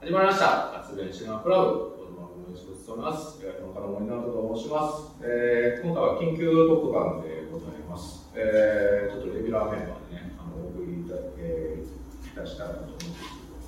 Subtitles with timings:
[0.00, 0.70] 始まりました。
[0.78, 1.64] 発電シネマクラブ。
[1.98, 3.40] この番組の一つ務めます。
[3.42, 5.10] えー、この方森直人と申します。
[5.26, 8.30] えー、今回は緊急特番でございます。
[8.32, 11.86] えー、ちょっとレギュラーメンバーでね、あの、お送りいた,、えー、い
[12.30, 13.10] たしたらと思うんです、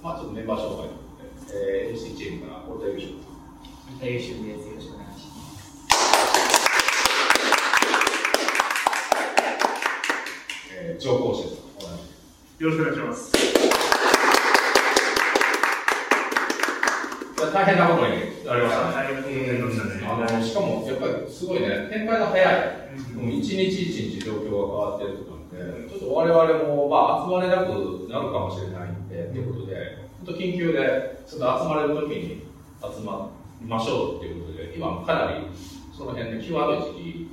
[0.00, 3.34] まあちょっとメンバー紹介ということで、えー、MC チームから大田優勝さん。
[3.98, 4.70] 大優秀です。
[4.70, 5.66] よろしくお願いします。
[10.78, 11.74] えー、上皇師さん。
[11.74, 12.14] お願いしま
[12.54, 12.62] す。
[12.62, 13.34] よろしくお願いします。
[13.34, 13.66] いや
[17.48, 18.12] 大変なことに
[18.44, 20.04] なりましたね。
[20.04, 22.54] あのしかも、やっぱりすごいね、展開が早い。
[23.16, 23.22] うん。
[23.22, 32.42] もう一日一日状況が変わってるとかで、ちょっと我々も、まあ、集まれなくなるかもしれないんで、ということで、本当緊急で、ちょっと集まれる時に
[32.82, 35.46] 集まりましょうっていうことで、今かなり
[35.96, 37.28] その辺で際どい時期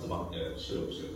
[0.00, 1.14] 集まって収録してる。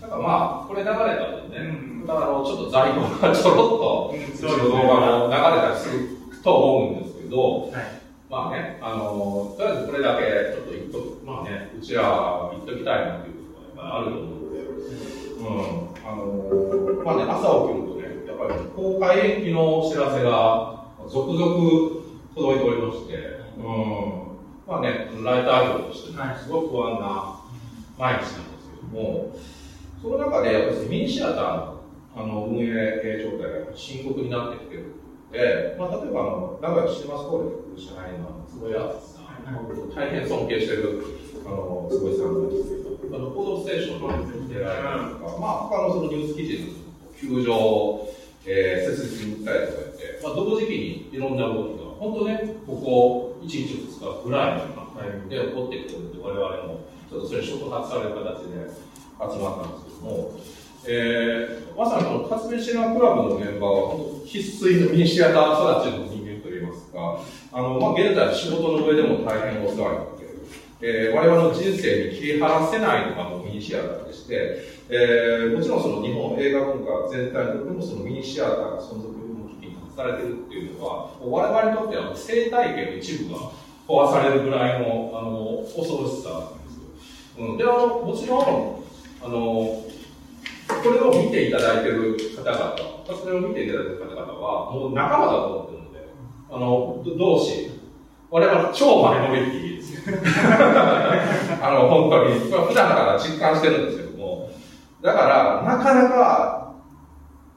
[0.00, 1.08] だからまあ、これ流れたら
[1.48, 2.06] ね、うん。
[2.06, 4.22] だからちょっと在庫がちょろっと、うん。
[4.22, 6.08] うちの動画も流れたりする
[6.42, 8.04] と思うんですけど、はい。
[8.30, 14.60] まあね、あの、とりあえずこれだけちょっと言っとく、まあね、うちら言っときたいなっていうことがやっぱりあると思うので、
[15.38, 22.04] うん、あの、まあね、朝起きるとね、やっぱり公開延期のお知らせが続々
[22.34, 23.14] 届いておりまして、
[23.58, 24.34] うん、
[24.66, 27.40] まあね、ライター業としてすごく不安な
[27.98, 29.36] 毎日なんですけども、
[30.00, 31.74] その中でやっぱりミニシアターの
[32.16, 35.03] あの運営状態が深刻になってきてる
[35.34, 41.02] で、まあ、例えばあの名古屋シネマスコーレの社員の坪井敦さん、僕大変尊敬してる
[41.44, 48.06] あの坪井さんなんですけど、あの報道ステーションに出られたりとか、まあ、他のそのニュース記事の球場、
[48.46, 58.70] えー、設立に訴えとかやって、まあ、同時期にいろんな動きが、本当ね、ここ1日2日ぐらいのタイミングで起こってきてるんで、我々もちょっとそれ触発される形で
[59.18, 60.38] 集まったんですけども、
[60.86, 67.20] えー、まさにこの活弁シネマクラブのメンバーは、本当、生粋のミニシアター育ちの人間といいますか、
[67.52, 70.34] あの、まあ、現在仕事の上でも大変お世話になっている。
[70.82, 74.60] えー、我々の人生に切り離せないのがもうミニシアターでして、
[74.90, 83.50] えー、もちろんその日本映画文化全体にとってもそのミニシアターが存続の危機に立たれているっていうのは、我々にとっては生態系の一部が
[83.88, 87.46] 壊されるぐらいの、あの、恐ろしさなんですよ。
[87.46, 87.56] うん。
[87.56, 88.84] で、あの、もちろん、
[89.22, 89.84] あの、
[90.68, 92.76] これを見ていただいてる方々、
[93.06, 96.08] それを見ていただいている方々は、もう仲間だと思ってるので、
[96.50, 97.70] あの、同志、
[98.30, 100.16] 我々超マイノリティですよ。
[101.62, 104.50] あの、本当に、普段から実感してるんですけども、
[105.02, 106.74] だから、なかなか、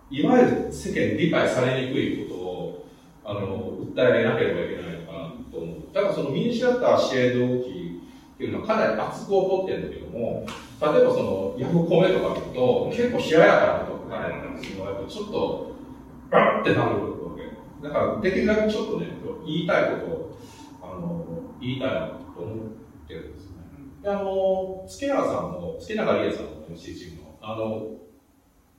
[0.09, 2.85] いわゆる世間に理解されにくいことを、
[3.25, 5.17] あの、訴えなければいけないのかな
[5.51, 5.93] と思う。
[5.93, 7.86] だからそのミニシアター支援動機
[8.37, 15.71] っていうのはかなり熱く起こってるんだけども、例えばその、ヤフコメとか見ると、結構冷ややかなことが書かれてるんですけど、やっぱちょっと、
[16.29, 17.87] バッってなるわけ。
[17.87, 19.07] だから、できるだけちょっとね、
[19.43, 20.37] 言いたいことを、
[20.83, 21.25] あの、
[21.59, 22.57] 言いたいなと思っ
[23.07, 23.57] てるんですね。
[24.03, 27.97] で、あの、月永さんも、月永理恵さんの MC チームの、あの、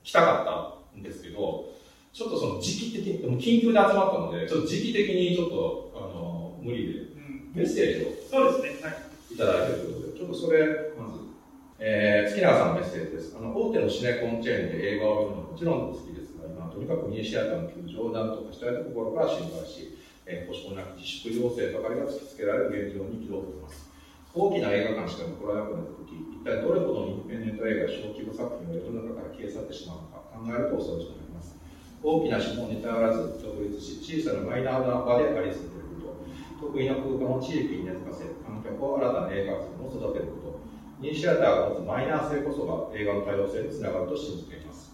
[0.03, 1.65] 来たかったんですけど、
[2.13, 7.51] ちょっとその時期的に、でも緊急で集まったので、ちょっと時期的にちょっと、あの、無理で、うん。
[7.53, 8.89] メッセージをそうですね。
[8.89, 9.08] はい。
[9.39, 11.31] ただいてるということで、ちょっとそれ、まず、
[11.79, 13.35] えー、月永さんのメッセージです。
[13.39, 19.95] あの、大手のシネコンチェーンで映画を見るのはもちろん好きですが、今とにかくミニシアターの球場をなんとかしたいと心から心配し、
[20.27, 23.87] えー、保証なき自粛要請ばかりが突きつけられる現状に憤っています。
[24.35, 31.55] 大きな映画館しか残らなくなった時、一体どれほどのインペンデント映画や小規模作品が世の中から消え去ってしまうのか考えると恐ろしくなります。
[32.03, 36.13] 大きな資本に頼らず独立し、小さなマイナーな場であり続けるこ
[36.61, 38.38] と、得意な空間を地域に根付かせ、
[38.69, 40.59] 観客を新たな映画館を育てること、
[41.01, 44.91] ミニシアターが持つマイナー性こそが映画の多様性につながると信じています。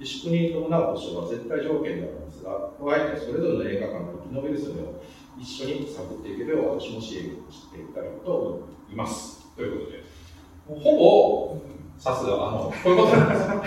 [0.00, 5.02] 自粛に伴う保障は絶対条件でありますが、加えてそれぞれの映画館が生き延びる術を
[5.38, 9.46] 一緒に探っていければ私も支援していきたいと思います。
[9.56, 10.04] ということで、
[10.68, 11.60] ほぼ、
[11.98, 13.48] さすが、あの、こういうことなんです。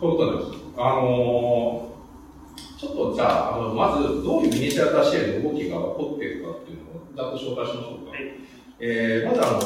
[0.00, 0.64] こういうことなんです。
[0.76, 1.93] あのー
[2.84, 8.12] ちょっとじゃあ、あのまずどういうミニシアター支援の動きが起こっているかっていうのをざっと紹介しましょうか。
[8.12, 8.28] はい
[8.78, 9.60] えー、まずあの、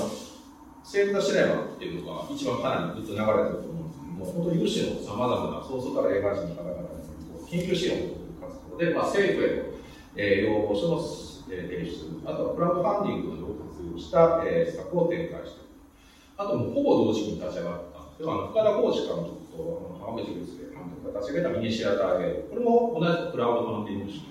[0.85, 7.03] セーブ・ザ・シネマっていうのが一番かなりずっと流れてると思うんですけども、本当に有志のさまざまな、そうそうたる映画人の方々に
[7.51, 9.75] 緊急支援をする活動で、まあ、政府への、
[10.15, 11.03] えー、要望書の、
[11.51, 15.75] えー提出、あとはクラウドファンディングを活用した、えー、施策を展開している。
[16.39, 17.99] あともうほぼ同時期に立ち上がった。
[18.15, 20.58] では、あの深田浩二監督とあの浜口竜介監督が
[21.15, 22.57] 立ち上げたミニシアター映画。
[22.57, 24.25] これも同じくクラウドファンディング式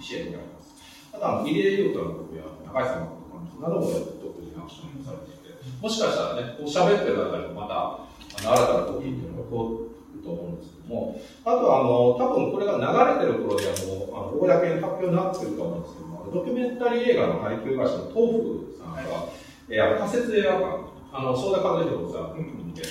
[0.00, 0.76] 支援になります。
[1.12, 3.88] あとは、入江優斗監督や高橋さん監督なども
[4.20, 8.06] 独自にアクションされていて、もしかしたらね、こう喋ってる中にもまた、
[8.36, 9.96] あの新たな動きっていうのがこう、
[10.26, 19.30] と思うんですけども、あとはあの、多分これが流れてる頃にはもう、あの、公に発表になってると思うんですけども、ドキュメンタリー映画の配給会社の東福さんが、
[19.70, 22.82] えー、仮設映画館、あの、相田和弘さんで、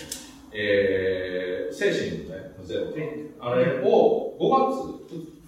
[0.57, 2.86] えー、精神のね、ゼロ、
[3.42, 4.50] あれを5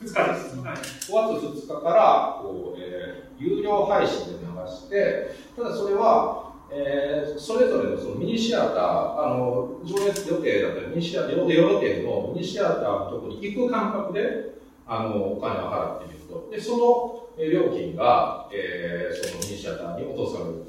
[0.02, 0.58] 月2日です。
[0.60, 16.50] はい、5月2日から、こう、えー、有料配信で流して、ただそれは、えー、それぞれのそのミニシアター、あの、上映予定だったり、ミニシアター、予定のミニシアターのところに行く感覚で、あの、お金を払ってみると。
[16.52, 20.66] で、その料金が、えー、そのミニシアターに落とされる。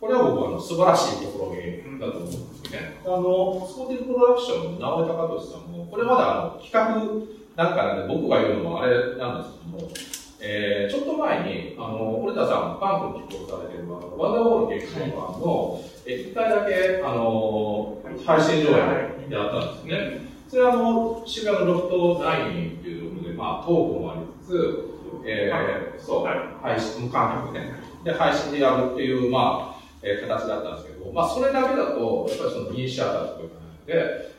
[0.00, 1.28] これは僕はあの素晴らしい試
[1.84, 3.00] みだと思うんですね。
[3.04, 6.96] あの、スコティプロダクションの直江隆俊さんも、これまであの企画
[7.54, 9.92] なんかなんで僕が言うのもあれなんですけども、
[10.40, 20.30] えー、ちょっと前に、あの、堀田さん、パンクに寄稿されてる、あの、ワンダーウォール劇場版の、え、一回だけ、あの、配信上映であったんですね。
[20.48, 24.90] それは、あの、渋谷のロフトナインっていうところで、まあ、トークもありつつ、
[25.26, 26.26] えー、そう、
[26.62, 27.74] 配信、無観客ね。
[28.02, 33.94] で、配信でやるっていう、まあ、えー、形だったんですけど、まあ、それだけだと、やっぱりそのミニシアターとかなので、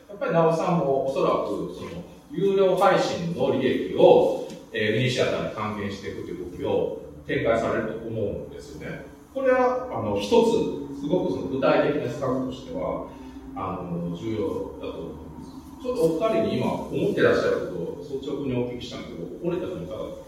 [0.08, 9.04] やっぱり直さんもおそらく、その、有料配信の利益を、えー、ミニシアターに還元していくという動きを展開されると思うんですよね。
[9.34, 13.08] これは、あの、一つ、すごくその具体的な施策としては、
[13.54, 15.52] あの、重要だと思います。
[15.82, 20.24] ちょっとお二人に今思ってらっしゃることを率直にお聞きしたんですけど、森田さんいかがですか？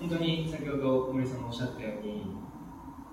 [0.00, 2.24] 本当に先ほど森さんもおっしゃったように、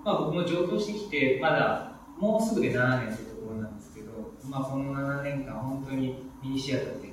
[0.04, 7.12] まあ僕も上京してきて、まだもうすぐで7年というところなんですけど、まあこの7年間本当にミニシアターって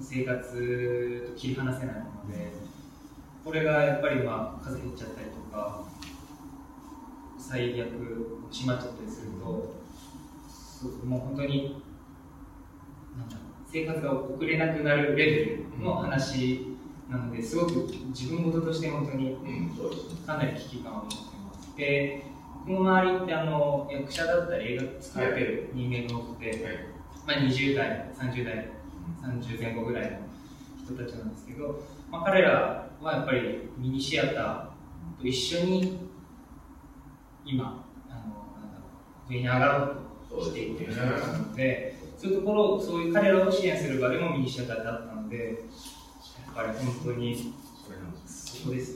[0.00, 2.52] 生活と切り離せないもので、
[3.44, 5.84] これがやっぱりまあ風邪ひいちゃったりとか
[7.38, 7.88] 最悪
[8.50, 9.46] 閉まっちゃったりすると
[11.06, 11.80] もう本当に
[13.16, 13.36] なんだ
[13.72, 15.34] 生活が送れなくなるレベ
[15.78, 16.66] ルの話
[17.08, 19.36] なのですごく自分事として本当に
[20.26, 21.35] かなり危機感を持って
[21.76, 22.22] で
[22.66, 26.60] 僕の周りってあの役者だったり映画作ってる人間が多くて、はい、
[27.26, 28.68] まあ、20代30代
[29.22, 30.18] 30前後ぐらいの
[30.84, 31.80] 人たちなんですけど、
[32.10, 35.98] まあ、彼らはやっぱりミニシアターと一緒に
[37.44, 38.18] 今あの
[38.60, 38.84] なんだろ
[39.28, 47.54] う上に上がろうとしている人たちなのでそういうところそういう彼らを支援する場でもミニシアターだったのでやっぱり本当に
[48.26, 48.95] そこです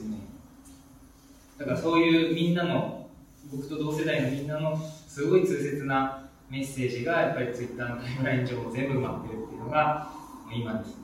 [1.61, 3.07] だからそういうみんなの
[3.51, 4.75] 僕と同世代のみんなの
[5.07, 10.11] すごい痛切なメッセージがやっぱりツイッターのタイムライン上も全部埋まってるっていうのが
[10.51, 11.01] 今ですね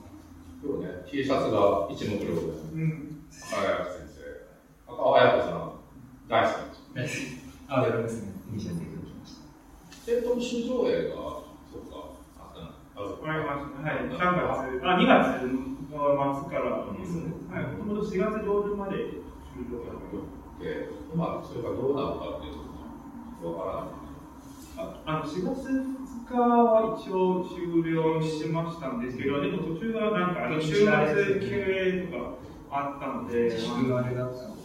[0.60, 2.50] 今日ね、T シャツが一目瞭然。
[2.74, 3.22] うん。
[3.30, 4.90] 赤綾先生。
[4.90, 5.72] 赤綾子さん、
[6.28, 6.98] 大好き。
[6.98, 7.14] 大好き。
[7.68, 8.32] あ、やりますね。
[8.52, 9.38] T シャツできまし
[10.04, 10.10] た。
[10.10, 12.74] で、特集上映が、そうか、あったな。
[12.98, 13.86] ありました。
[13.86, 14.10] はい。
[14.10, 15.46] 3月、あ、2月
[15.94, 17.30] の末からですね。
[17.48, 17.66] はい。
[17.78, 18.96] もともと4月上旬まで
[19.54, 19.78] 終了
[20.58, 22.54] がで、今、それがどうなのかっていう
[23.42, 23.98] と、わからない。
[24.78, 32.34] あの4月2日は一応終了しましたんですけど、でも途中はなんか、あの週末休営とか
[32.70, 34.62] あったので、自分があれだったので、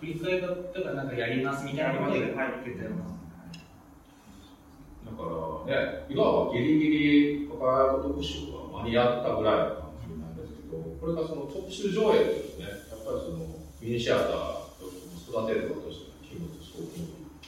[0.00, 3.16] 振り替えだったらなんかやりますみたいなので入ってたような。
[5.06, 5.22] だか
[5.68, 13.46] らね、いわばギリギリパパヤ特集が間に合ったぐらいの感じなんですけど、これがその特集上映ですね、やっぱりその
[13.80, 14.65] ミニシアターを
[15.26, 16.78] 育てることしての勤務として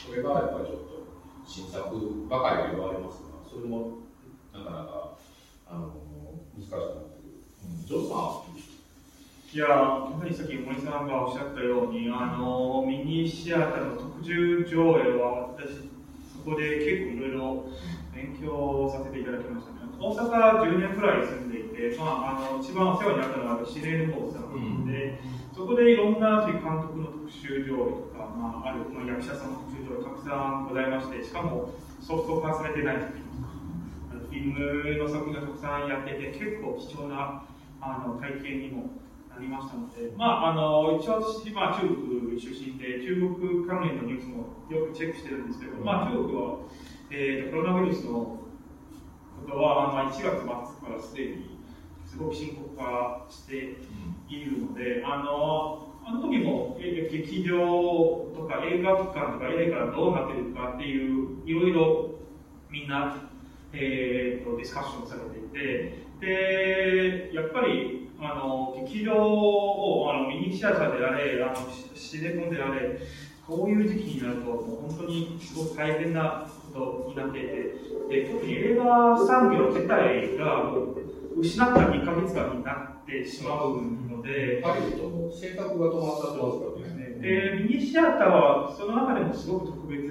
[0.07, 1.07] これがやっぱりちょっと
[1.47, 4.03] 新作ばかりと言われますが、それも
[4.53, 5.17] なかなか
[5.67, 5.95] あの
[6.59, 6.83] 難しくなっ
[7.15, 7.39] てくる。
[7.65, 8.49] うん、ジョーさん
[9.49, 15.89] いややはりさっき森さんがおっしゃったように、あのミニシアターの特集上映は、私、
[16.29, 17.65] そこで結構いろいろ
[18.15, 19.79] 勉強させていただきましたね。
[19.99, 37.43] 大阪10年くらい住んでいて、まあ、あの一番お世話になったのは司令の方さんで、うん、そこでいろんな監督の特集上映とか、まあ、ある、役者さんの特集上映たくさんございまして、しかもソフト化されてない作品とか、フィルムの作品がたくさんやってて、結構貴重な
[37.81, 39.03] あの体験にも
[39.35, 46.59] なりましたので、まあ、あの一応私、まあ、中国出身で、中国関連のニュースもよくチェックしてるんですけど、まあ、中国は、
[47.11, 48.47] えー、コロナウイルスの
[49.43, 50.55] ことは、まあ、1月末か
[50.95, 51.59] らすでに
[52.07, 53.75] すごく深刻化して
[54.29, 57.57] いるので、あのあの時も劇場
[58.35, 62.11] とか映画館とか映画がどうなってるかっていういろいろ
[62.71, 63.29] みんな、
[63.73, 72.99] えーと、ディスカッションされていてでやっぱりあの劇場をあのミニシアターであれあのシネコンであれ
[73.47, 77.49] こういう時期になるともう本当にすごく大変なことになっていて
[78.09, 81.08] で特に映画産業自体がもう
[81.41, 87.09] 失った2ヶ月間になってしまうので、ハリウッドの制作が止まったってますからね。
[87.21, 90.03] で、ミニシアターはその中でもすごく特別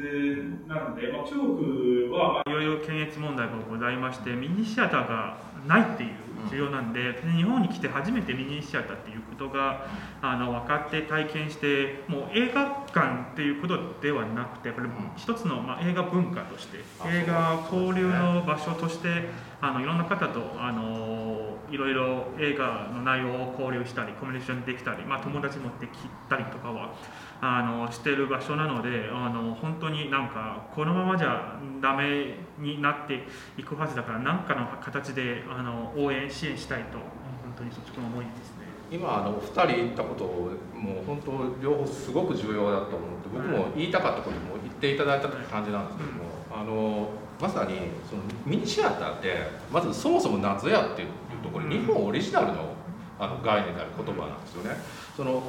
[0.67, 6.09] なので、まあ、中国はいろいろ検閲問題がございまして、ミニシアターがないっていう
[6.49, 9.87] 需要なんで、日本に来て初めてミニシアターっていうことが
[10.21, 25.91] あの分かって体験してもう映画館っていうことではなくてこれ一つの、まあ、映画文化として映画交流の場所としてあのいろんな方とあのいろいろ映画の内容を交流したりコミュニケーションできたり、まあ、友達持ってき
[26.29, 26.93] たりとかは
[27.41, 33.25] あのしてる場所なのであの本当になんかこのままじゃダメになって
[33.57, 38.67] いくはずだから何かの形であの応援支援したいと本当に率直な思いですね。
[38.89, 47.09] 今あの2人言ったことをもう本当両方すごく重要だと思って僕も言いたかったことも言っていただいた感じなんですけども、あの
[47.39, 47.75] まさに
[48.09, 49.35] そのミニシアターって
[49.71, 51.07] まずそもそも何ぞやっていう
[51.43, 52.75] ところ日本オリジナルの
[53.19, 54.77] あの概念である言葉なんですよね。
[55.15, 55.41] その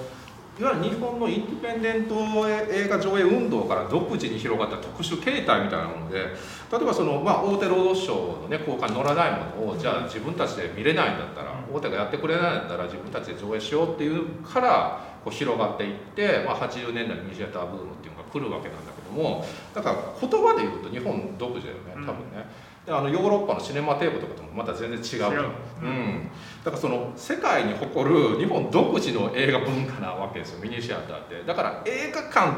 [0.59, 2.17] いわゆる日本のインディペンデント
[2.49, 9.31] 映画上映運動から独自に広がった特殊形態みたいなもので例えばその、まあ、大手労働省の、ね、効果に乗らない
[9.61, 22.69] ものをじゃあ自分たちで見れないんだったら大手がやってくれないんだったら自分たちで上映しようっていうからこう広がっていって、まあ、80年代にミニシアターブームっていうのが来るわけなんだけどもだから言葉で言うと日本独自だよね多分ね。
[22.89, 25.53] であのヨーロッパのシネマテープとかともまた全然違う。
[25.83, 26.31] う、うん、
[26.65, 31.43] だからその世界に誇る日本独自の映画文化なわけですよミニシアターって。
[31.47, 32.53] だから映画館っ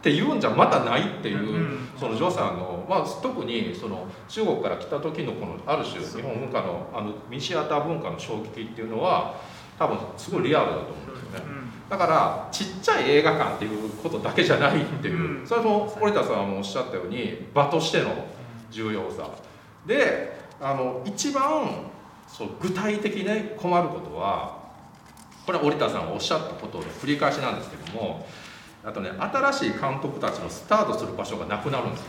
[0.00, 9.34] ていうんじゃまたないっていう、うん、そのジョさんの、まあ、特にその中国から来た時のこのある種日本文化のあのミニシアター文化の衝撃っていうのは
[9.78, 11.61] 多分すごいリアルだと思うんですよね、
[11.92, 18.28] だからちっちゃい映画館っていうことだけじゃないっていう、それも堀田さんもおっしゃったように場としての
[18.70, 19.28] 重要さ。
[19.86, 21.90] であの一番
[22.26, 24.58] そう具体的に困ることは
[25.44, 28.26] これは織田さんがおっしゃったことの繰り返しなんですけども
[28.82, 32.06] あとね新しい監督たちのスタートする場所がなくなるんですよ。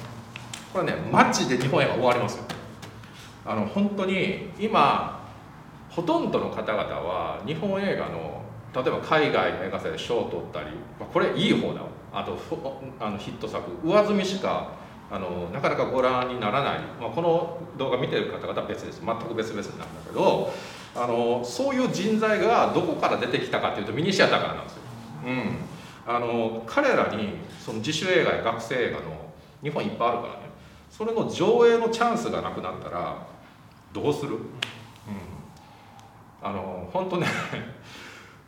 [0.72, 2.46] これねマジで日本映画終わりますよ。
[3.46, 5.28] あの本当に今
[5.90, 8.43] ほとんどの方々は日本映画の
[8.74, 12.38] 例えば海外の映画祭で賞を取ったりまあこれいい方だあと
[13.00, 13.64] あのヒット作。
[13.84, 14.72] 上積みしか
[15.12, 19.02] あのなかなかご覧にならない、まあ、この動画見てる方々は別です。
[19.06, 20.52] 全く別々なんだけど
[20.96, 24.82] あのそういう人材がどこから出てきたかっていうとミニシアターからなんですよ。
[25.26, 25.56] うん、
[26.08, 30.40] あの彼らにその自主映画や学生映画の日本いっぱいあるからね。
[30.92, 33.18] それの上映のチャンスがなくなったら
[33.92, 34.42] どうする、うん、
[36.42, 37.28] あの本当ね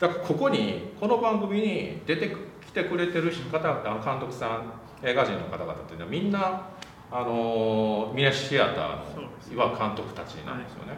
[0.06, 2.30] だからここにこの番組に出て
[2.64, 4.72] きてくれてる方々監督さん
[5.02, 6.70] 映画人の方々っていうのはみんな
[7.12, 10.94] あのミネシアターのいわ監督たちなんですよね。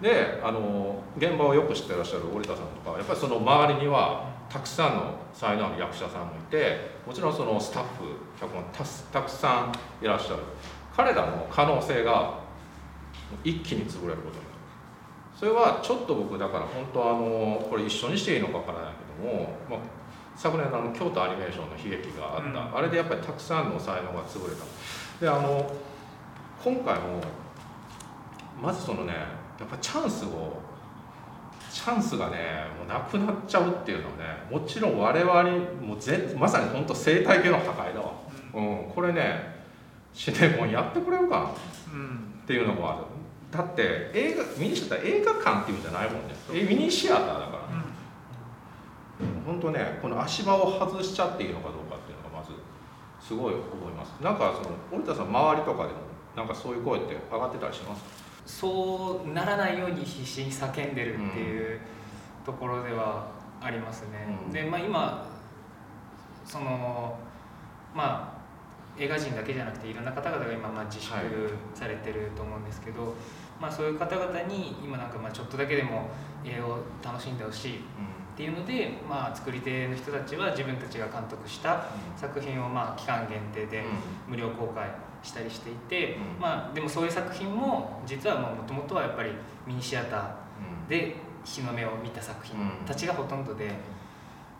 [0.00, 8.82] であの現場をよく知ってらっしゃる織田さんとかやっぱりその周りにはたくさんの才能ある役者さんもいてもちろんそのスタッフ脚本た
[9.12, 10.42] たくさんいらっしゃる。
[10.96, 12.40] 彼らの可能性が
[13.44, 14.51] 一気に潰れることに
[15.42, 19.80] それはちょっと僕だから本当あのこれ一緒にしていいのかわからないけども、まあ、
[20.36, 24.62] 昨年のあの京都アニメーションの悲劇があった、うん、あれでやっぱりたくさんの才能が潰れた。
[25.20, 25.68] であの
[26.62, 27.20] 今回も
[28.62, 29.14] まずそのね
[29.58, 30.60] やっぱチャンスを
[31.72, 32.36] チャンスがね
[32.78, 35.42] もうなくなっちゃうっていうのはねもちろん我々
[35.84, 38.12] もうぜまさに本当生態系の破壊だわ、
[38.54, 39.56] うん、うん、これね
[40.14, 41.50] シネモンやってくれるかな、
[41.94, 43.11] うん、っていうのもある
[43.52, 46.34] だって映画ミニシアター映画館っていうんじゃないもんね。
[46.68, 47.84] ミニシアターだから、ね、
[49.46, 52.52] 本当ねこの足場を外しちゃっていいのかどうかっていうのがまず
[53.20, 54.08] すごい思います。
[54.22, 55.98] なんかその織田さん周りとかでも
[56.34, 58.02] なんかそういう声って上がってたりします？
[58.46, 61.78] そうならないように必死に叫んでるっていう
[62.44, 63.26] ところでは
[63.60, 65.28] ありますね、うん、でまあ今
[66.44, 67.16] その
[67.94, 68.41] まあ
[68.98, 71.14] 映画人だけじゃなくていろんな方々が今まあ自粛
[71.74, 73.12] されてると思うんですけど、はい、
[73.62, 76.10] まあ、そういう方々に今なんかまあちょっとだけでも
[76.44, 81.84] 映画を楽しんでほしい、うんっていうので、まあ、作り手の人たちは自分たちが監督した
[82.16, 83.84] 作品をまあ期間限定で
[84.26, 84.88] 無料公開
[85.22, 89.32] したりしていて、まあ、でもそういう作品も実はもともとはやっぱり
[89.66, 92.56] ミニシアターで日の目を見た作品
[92.86, 93.70] たちがほとんどで、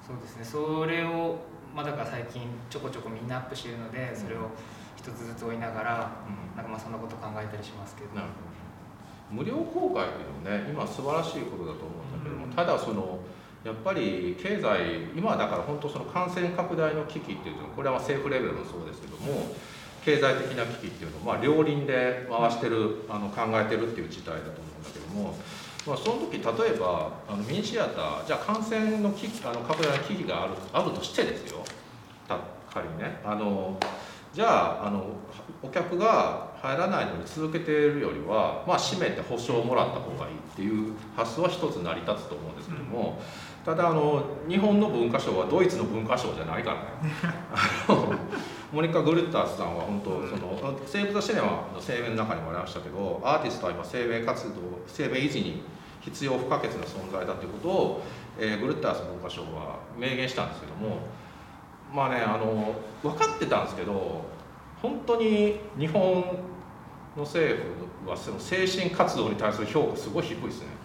[0.07, 0.45] そうですね。
[0.45, 1.39] それを、
[1.75, 4.51] まあ、だから最近ちょこちょこみんなアップしてるのでそれを
[4.97, 6.11] 一つずつ追いながら、
[6.55, 8.09] なんかまあそんなこと考えたりしますけど。
[9.33, 13.19] 無料公開っていうのもね今素晴らしいことだと思うんだけども、ただその
[13.65, 19.55] やっぱり経済今はだから本当その感染拡大の危機っていうのこれは政府レベルもそうですけども
[20.05, 25.39] 経済的な危機っていうのをまあ両輪で回してるあの考えてるっていう事態だと思うんだけども
[25.87, 31.65] まあ、その時例えばあのミニシアターじゃあ感染の危あの拡大の危機があるあるとしてですよ。
[32.29, 32.39] た
[32.73, 33.21] 仮にね。
[33.25, 33.79] あの
[34.33, 35.05] じゃああの
[35.63, 43.21] お客が入らないのに続けているよりは、まあ、閉めて保証をもらった方がいいっていう発想は一つ成り立つと思うんですけども、
[43.65, 48.19] ただあの日本の文化賞はドイツの文化賞じゃないからね。
[48.73, 54.55] モニカ・グルッタースさんは本当そのセーブ・ザ・シネマの声明の中にもありましたけどアーティストは今生命活動
[54.87, 55.63] 生命維持に
[56.01, 58.03] 必要不可欠な存在だということを、
[58.39, 61.01] えー、グルッタース文化賞は明言したんですけども
[61.95, 64.25] まあねあの分かってたんですけど
[64.81, 66.25] 本当に日本
[67.15, 67.63] の政
[68.05, 70.82] 府はその精神活動に対する評価すごい低いですね。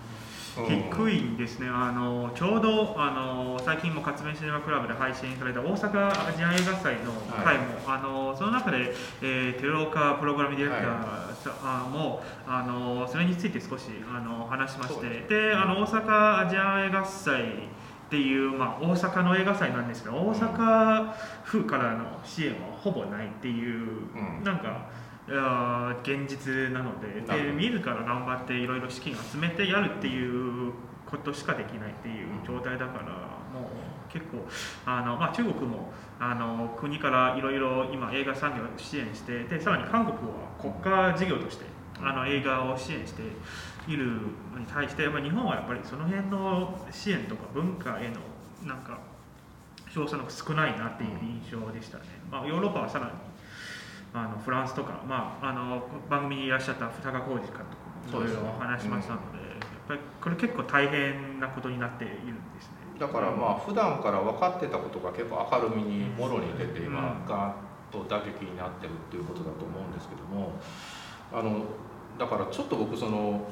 [0.65, 7.11] 低いんですね、あのちょうどあの最近も活弁シネマクラブで配信された大阪アジアン映画祭の
[7.43, 15.07] 回も、はい、あのその中で、えー、寺岡プログラムディレクターも、はい、あのそれについて少しあの話しまして。
[15.27, 17.43] であの大阪アジアン映画祭
[18.07, 25.06] っていう、まあ、大阪の映画祭なんですけど大阪府からの支援はほぼないっていう、うん、なんか。
[25.27, 27.21] 現実なので。
[27.21, 30.73] で自ら頑張っていろいろ資金を集めてやるっていう
[31.05, 33.05] ことしかできないっていう状態だから
[33.53, 34.45] もう結構
[34.85, 41.65] あの、まあ、中国もあの国からいろいろ今映画産業を支援してでさらに韓国は国家事業として
[42.01, 43.21] あの映画を支援して
[43.87, 44.05] いる
[44.53, 48.19] のに対して、まあ、日本はやっぱりその辺の支援とか文化への
[48.67, 48.99] なんか
[49.89, 53.11] 票差の少ないなっていう印象でしたね、まあ、ヨーロッパはさらに
[54.13, 57.65] あのフランスとか、まあ、あの番組にいらっしゃった二川浩二監
[58.09, 62.77] 督もいろいろ話しましたので、やっぱりこれ結構大変なことになっているんですね。
[62.99, 70.53] だからまあ普段から分かってたことが結構明るみにもろに出て今ガーッと打撃になってるっていうことだと思うんですけども
[71.31, 71.65] あの
[72.17, 73.47] だからちょっと僕その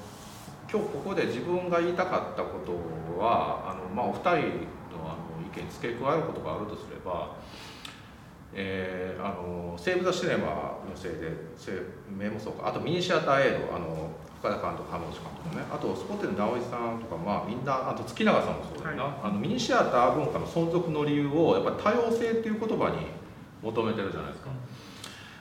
[0.71, 7.35] 今日ここで自分が言いたかったことはあの、まあ、お二人のあの意見付け加えることがあるとすれば
[8.55, 11.29] えー、あの西武座シネマのせいで
[12.17, 12.69] 名もそうか。
[12.69, 15.63] あとミニシアターエイドあの深田監督浜口監督ね。
[15.69, 23.07] あとスポッテル直井さんとかまあみんなあと月永さんもそうだよな、はい、あのミニシアター文化の存続の理由をやっぱり多様性っていう言葉に
[23.61, 24.51] 求めてるじゃないですか。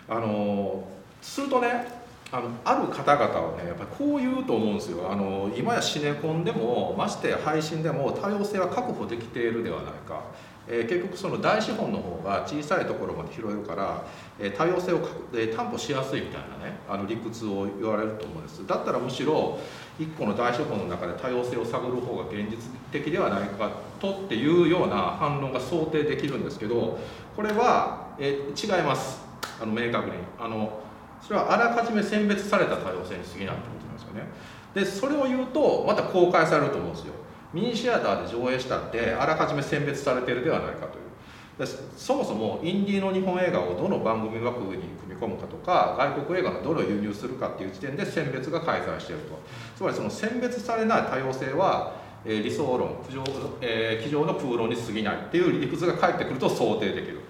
[0.08, 0.84] あの
[1.22, 1.86] するとね
[2.32, 5.08] あのある方々はねやっぱりこう言うと思うんですよ。
[5.08, 10.24] あの今やシネコンでもまして配信でも多様性は確保できているではないか
[10.66, 14.04] えー、結局その大資本の方が小さいところまで拾えるから、
[14.38, 15.00] えー、多様性を、
[15.32, 18.66] えー、担保しやすいみたいなねあの理屈を言われると思うんです。
[18.66, 19.58] だったらむしろ
[19.98, 22.58] 1個の大資本の中で多様性を探る方が現実
[22.90, 26.98] 的ではないかとっていうような反論が想定できるんですけど
[27.36, 29.22] これは、えー、違います。
[29.60, 30.12] あの明確に。
[30.38, 30.80] あの
[31.20, 34.28] それはあらかじめ選別された多様性に過ぎないってことなんですよね。
[34.74, 37.14] でそれを言うとまた公開されると思うんですよ。
[37.54, 41.04] ミニシアターで上映したってあらかじめ選別されてるではないかという。
[41.96, 49.38] そもそもインディーの日本映画をどの番組枠に組み込むかとか外国映画のどれを輸入するかっていう時点で選別が介在していると。
[49.76, 53.24] つまりその選別されない多様性は、えー、理想論机上,、
[53.60, 57.20] えー、机上の空論に過ぎないっていう理屈が返ってくると想定できる。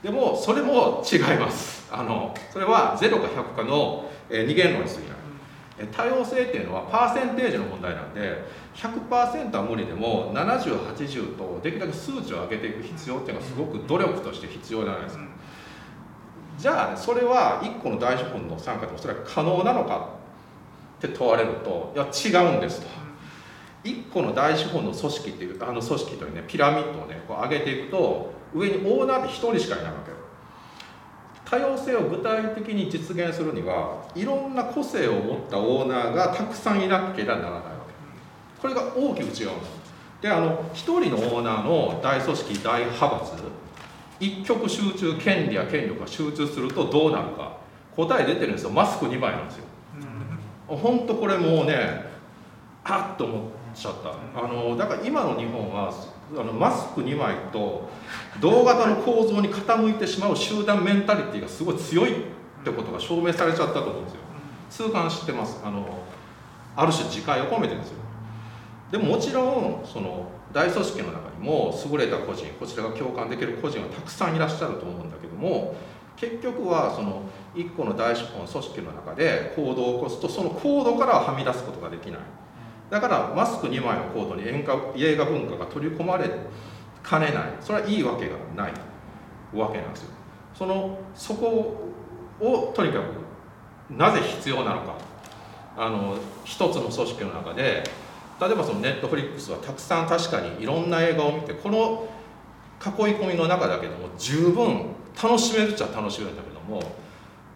[0.00, 1.88] でもそれも違います。
[1.90, 5.22] あのそれは0か100かの、えー、二元論に過ぎない。
[5.90, 15.24] 多様性っていうのはパーセンテージの問題なんで100%は無理でも7080とできるだけ数値を上げていく必要っていうのはすごく努力として必要じゃないですか、
[16.58, 20.08] じゃあそれは1個の大資本の参加でおそらく可能なのか
[20.98, 23.02] って問われるといや違うんですと。
[23.84, 30.16] 1個の大資本の組織っていうあの組織というねピラミッドをねこう上げていくと上にオーナーって1人しかいないわけよ。
[31.44, 37.71] 多様性を具体的に実現するにはいろんな個性を持ったオーナーがたくさんいなければならない
[38.62, 39.52] これが大きく違うん
[40.22, 43.32] であの1人のオーナーの大組織大派閥
[44.20, 47.60] 一極集中権利や権力が集中するとどうなるか。
[47.96, 48.70] 答え出てるんですよ。
[48.70, 49.64] マスク2枚なんですよ。
[50.68, 52.06] 本当これもうね
[52.84, 53.42] あっと思っ
[53.74, 54.10] ちゃった。
[54.40, 55.92] あのだから今の日本は
[56.32, 57.88] あのマスク2枚と
[58.40, 62.24] 同型の構造に傾いてしまう集団メンタリティーがすごい強いっ
[62.64, 64.20] てことが証明されちゃったと思うんですよ。
[64.70, 65.60] 痛感してます。
[65.64, 65.86] あの
[66.76, 68.01] ある種自戒を込めてるんですよ。
[68.92, 75.74] でももちろんその大組織の中にも優れた個人こちらが共感できる個人はたくさんいらっしゃると思うんだけども
[76.14, 77.22] 結局はその
[77.54, 82.20] 1個の大資本組織の中で行動を起こすとその行動からははみ出すことができない。
[82.90, 86.28] だからマスク2枚のコードに演歌映画文化が取り込まれ
[87.02, 87.44] かねない。
[87.60, 88.72] それはいいわけがない
[89.54, 90.10] わけなんですよ。
[90.54, 91.90] そのそこ
[92.38, 93.04] をとにかく
[93.90, 94.96] なぜ必要なのか。
[95.74, 97.82] あの一つの組織の中で
[98.40, 102.08] 例えばそのネットフリックスはたくさん確かにいろんな映画を見てこの
[102.84, 104.86] 囲い込みの中だけども十分
[105.22, 106.82] 楽しめるっちゃ楽しめるんだけども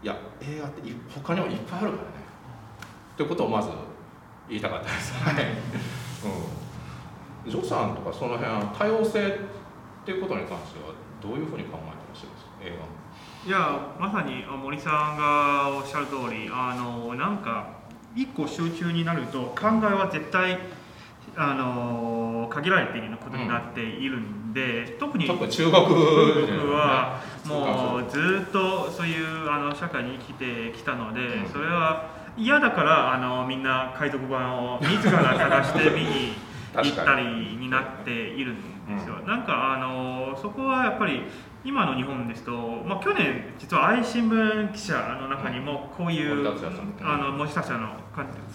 [0.03, 2.09] いや映画ってい他にもいっぱいあるからね。
[3.17, 3.71] ということをまず
[4.49, 5.13] 言いたかったです。
[5.15, 5.45] はい。
[7.45, 9.33] うん、ジョーさんとかその辺は多様性っ
[10.05, 12.45] ていうことに関してはどういうふうに考えてらっしゃるんです？
[12.45, 12.87] か映画の。
[13.47, 17.76] いやまさにあ森さんがおっしゃる通りあのなんか
[18.17, 20.59] 一個集中になると考えは絶対
[21.37, 25.75] あの限られていることになっているんで、特に特に中国
[26.73, 31.53] はもうずずっとそういうあの社会に生きてきたので、うん。
[31.53, 36.35] それは嫌だからあのみんな海賊版を自ら探して 見に
[36.75, 37.25] 行ったり
[37.57, 39.17] になっているんですよ。
[39.27, 41.23] なんかあのそこはやっぱり
[41.67, 47.89] 今の日本ですと、まあ、去年実は愛新聞記者の中にもこういう、森達也さんあの森達也の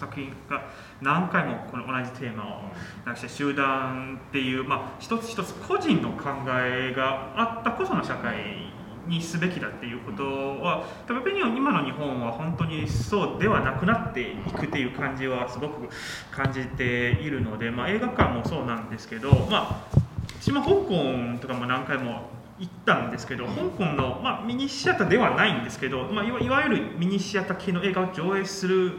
[0.00, 0.70] 作品が
[1.02, 8.72] 何回もこの同じテーマを出して集団っていう、まあ、一つ一つ個人の考えがあったこその社会
[9.06, 10.24] にすべきだっていうこと
[10.62, 15.90] は多分今の日本は本当にそうではなくなっていくっていう感じはすごく
[16.30, 19.98] 感じているので、まあ、映画館もそうなんですけど、まあ、
[20.40, 28.92] 私も香港とかも何回も行ったんですけど香港の、まあ、ミニシアターではないんですけど、まあ、いわいわゆるミニシアター系の映画を上映する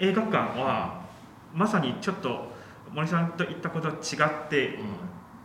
[0.00, 1.02] 映画館は
[1.54, 2.50] まさにちょっと
[2.92, 4.80] 森さんと言ったことと違って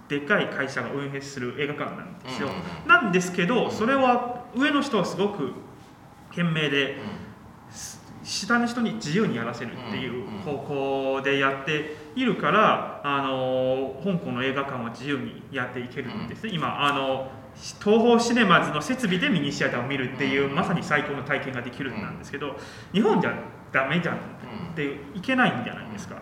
[0.08, 2.50] でかい会社が運営する映画館なんですよ。
[2.88, 5.54] なんですけどそれは上の人はすごく
[6.32, 6.98] 賢明で
[8.24, 10.58] 下の人に自由にやらせるっていう方
[11.18, 16.52] 向でやっているからあの香港の映画館は自由にやっていけるんですね。
[16.54, 22.56] 今あの東宝シネマズの設備でミニシアターを見るっていうまさに最高の体験ができるんですけど
[22.94, 23.34] 日本じゃ
[23.72, 24.20] ダメじゃんっ
[24.76, 26.16] ていけないんじゃないですか。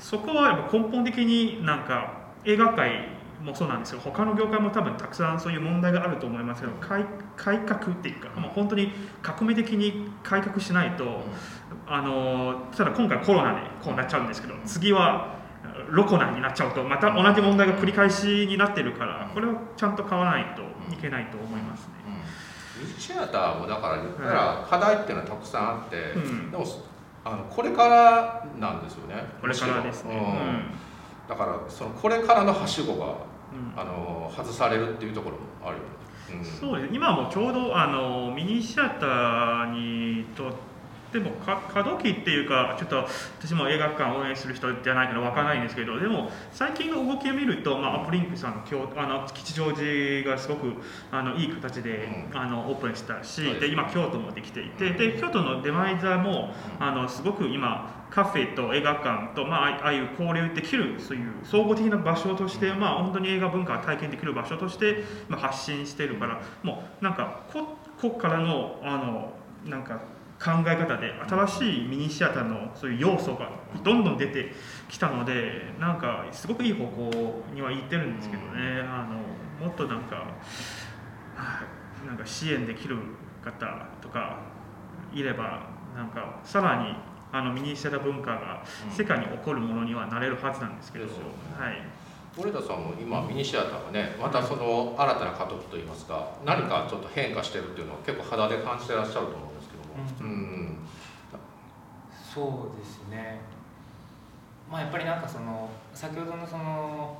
[0.00, 3.08] そこはやっぱ根本的になんか映画界
[3.44, 4.00] もそうなんですよ。
[4.02, 7.04] 他の業界も多分たくさんそういう問題があると思いますけど改
[7.36, 11.22] 改革っていうか、もう本当に革命的に改革しないと、
[11.86, 15.36] あのただ今回コロナでこうなっちゃうんですけど次は
[15.90, 20.62] ロコナになっちゃうとまた同じ問題が繰り返しになってるからこれをちゃんと買わないと
[20.94, 21.94] いけないと思いますね。
[22.80, 25.68] ミニシアターもだから言ったら課題っていうのはたくさん。
[25.70, 26.50] あって、うん。
[26.50, 26.64] でも
[27.24, 28.82] あのこれからなん。
[28.82, 30.16] ですよねこれからですね。
[30.16, 30.20] うん。
[30.20, 30.64] うん。
[31.28, 33.14] だからそのこれからのはしごが
[33.54, 33.80] うん。
[33.80, 35.90] あの外されるっていうところもあるよね、
[36.38, 36.44] うん。
[36.44, 40.52] そうです今もちょうどあのミニシアターにとっ
[41.12, 43.06] てもか過渡期っていうかちょっと
[43.38, 50.72] 私も映画館を応援する人じゃないから分からないんですけどでも最近の動きを見ると、まあ、アップリンクさんの京あの吉祥寺がすごく
[51.12, 52.38] あのいい形で、うん。
[52.38, 69.32] あのオープンしたしで今京都もできていてで京都の出前座もあのすごく今カフェと映画館と、まあ、あああいう交流できるそういう総合的な場所として、まあ、本当に映画文化を体験できる場所として、まあ、発信してるからもうなんかここからのあの
[69.68, 70.00] なんか
[70.38, 73.50] 考え方で新しいミニシアターのそういう要素が
[73.82, 74.52] どんどん出て
[74.88, 79.08] きたのでなんかすごくいい方向には行ってるんですけどね、あ
[79.60, 80.16] のもっとなんか
[81.34, 81.62] は
[82.04, 82.96] いなんか支援できる
[83.42, 84.40] 方とか
[85.12, 91.82] いればなんかさらにあのミニシアター文化が世界に起こるものにはなれるはずなんですけど、ですよねはい。
[92.36, 100.78] 森田さんも今ミニシアターがねまたその新たな過渡期といいますか何かちょっと変化してるっていうのは結構肌で感じてらっしゃると思うんですけども、うん。
[102.14, 103.40] そうですね。
[104.70, 107.18] まあやっぱりなんかその先ほどのその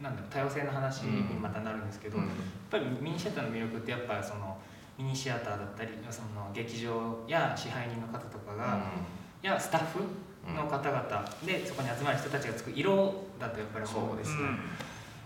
[0.00, 2.22] なんだろう多様性の話にまたなるんですけど、うん。
[2.22, 2.34] やっ
[2.70, 4.56] ぱりミニシアターの魅力ってやっぱその
[4.96, 10.00] ミニシアターだったりその劇場や支配人の方とかが、いやスタッフ
[10.54, 14.14] の方々でそこに集まる人たちが作る色だとやっぱり思う。
[14.14, 14.38] んですよ、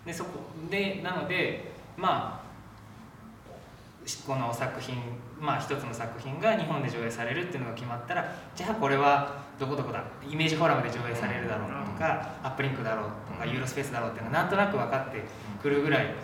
[0.07, 4.97] でそこでなのでまあしこの作品
[5.39, 13.51] まあ一つの作品が日本で上映されるっていうのが決まったらじゃあこれはどこどこだイメージフォーラムで上映されるだろうとか、アップリンクだろうとか、うん。
[13.51, 15.23] ユーロスペースだろうっていうのがなんとなく分かって
[15.61, 16.15] くるぐらい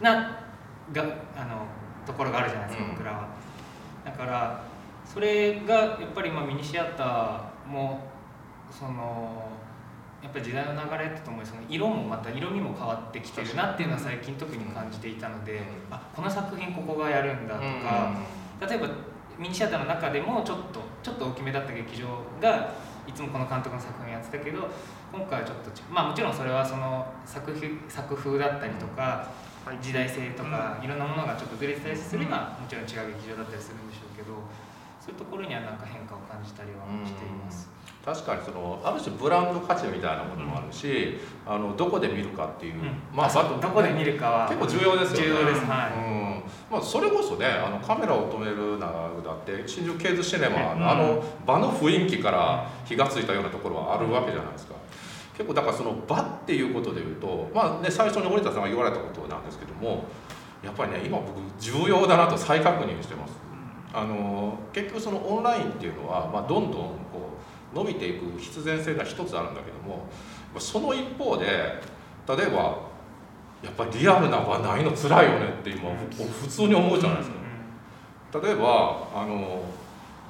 [0.00, 0.40] な
[0.90, 1.02] が
[1.36, 1.66] あの
[2.06, 2.90] ところがあるじゃないですか、うん。
[2.92, 3.28] 僕らは。
[4.06, 4.64] だから
[5.12, 8.00] それがやっぱり今ミニシアターも
[8.70, 9.48] その
[10.22, 18.14] やっぱり時代の流れってともにその色もまた色味も変わってきてるなっていうのは最近特に感じていたので、あこの作品ここがやるんだとか、
[18.68, 18.88] 例えば
[19.38, 22.08] ミニシアターの中でもちょっとちょっと大きめだった劇場
[22.42, 22.74] が
[23.06, 24.68] いつもこの監督の作品やってたけど
[25.12, 29.30] 今回はちょっとちまあもちろんそれはその作品作風だったりとか
[29.80, 34.34] 時代性とかいろんなものがちょっとずれてたりするのはもちろん違う劇場だったりするんでしょうけど
[35.08, 37.70] そういうところにはなんか変化を感じたりはしています。
[38.04, 42.74] 確かにそのある種ブランド価値みたいなものもあるし、あのどこで見るかっていう、
[43.12, 45.26] まあ、どこで見るかは結構重要ですよね。
[45.26, 45.64] 重要です。
[45.64, 45.98] はい。
[45.98, 54.74] うんまあ、それこそねあのカメラを止めるなだって新宿ケーズシネマのあの場の雰囲気から火がついたようなところはあるわけじゃないですか。
[55.36, 60.04] 結構だからその場っていうことで言うと、まあね、最初に森田さんが言われたことなんですけども
[60.64, 63.47] やっぱりね今僕重要だなと再確認してます。
[63.92, 67.38] あの結局そのオンラインっていうのは、まあ、どんどんこ
[67.72, 70.06] う伸びていく必然性が一つあるんだけども
[70.58, 72.88] その一方で例えば
[73.62, 77.36] やっぱりリアルな場ないの辛いよねって今普通に思うじゃないですか。
[78.42, 79.62] 例えばあの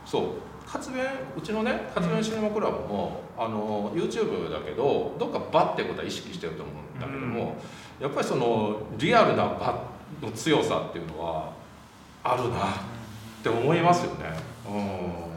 [0.07, 0.25] そう
[0.67, 1.05] 活弁
[1.37, 7.57] うちのね活弁シネマクラブもあの YouTube だけどどっか場ってことは意識してると思うんだけども、
[8.01, 9.83] やっぱりそのリアルな場
[10.23, 11.53] の強さっていうのは
[12.23, 12.59] あるな。
[12.59, 12.98] っ
[13.43, 14.37] て思いますよね。
[14.67, 15.29] うん。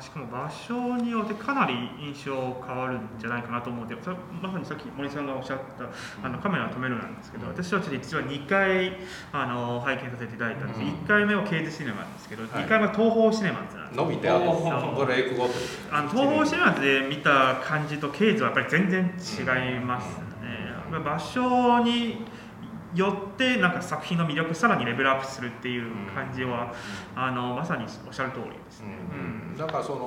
[0.00, 2.32] しかも場所によってかなり印象
[2.66, 3.94] 変わるんじゃないかなと思って
[4.42, 8.96] まさにさっき森さんがおっしゃったあのカメラを止めるなんですけど、私たち実は2回
[9.32, 14.56] あの拝見させていただいたんです、うん、1回目はケーズシネマなんですけど、はい、2回目は東宝シネマズなんです伸びてあの
[16.08, 20.24] 東宝シネマズで見た感じとケーズはやっぱり全然違いますね、
[20.92, 22.24] うん、場所に
[22.94, 26.72] よってなんか作品の魅力さらにレベルアップするっていう感じは、
[27.16, 29.98] うん、あのまさにおっしゃる通りですね、うん、だからその、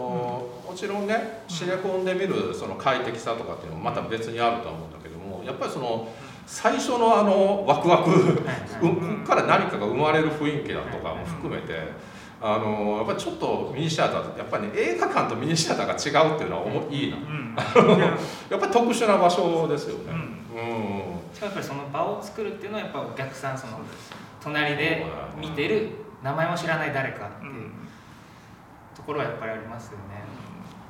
[0.68, 6.10] もちろんねシネコンで見るその快適さとかっていうのもまた別にあると思うんだけどもやっぱりその
[6.46, 8.42] 最初のあのワクワク
[9.26, 12.14] から何かが生まれる雰囲気だとかも含めて。
[12.46, 17.56] あのやっぱりちょっとミニシアターってやっぱりね映画館とミニシアターが違うっていうのはおもいいな、うん、
[18.52, 23.80] やっぱり特殊な場所ですよね、うん、うんしかもやっぱりその場を作るっていうのはやっぱお客さんその
[24.42, 25.06] 隣で
[25.38, 25.90] 見てる
[26.22, 27.72] 名前も知らない誰かっていう
[28.96, 30.24] ところはやっぱりありますよね。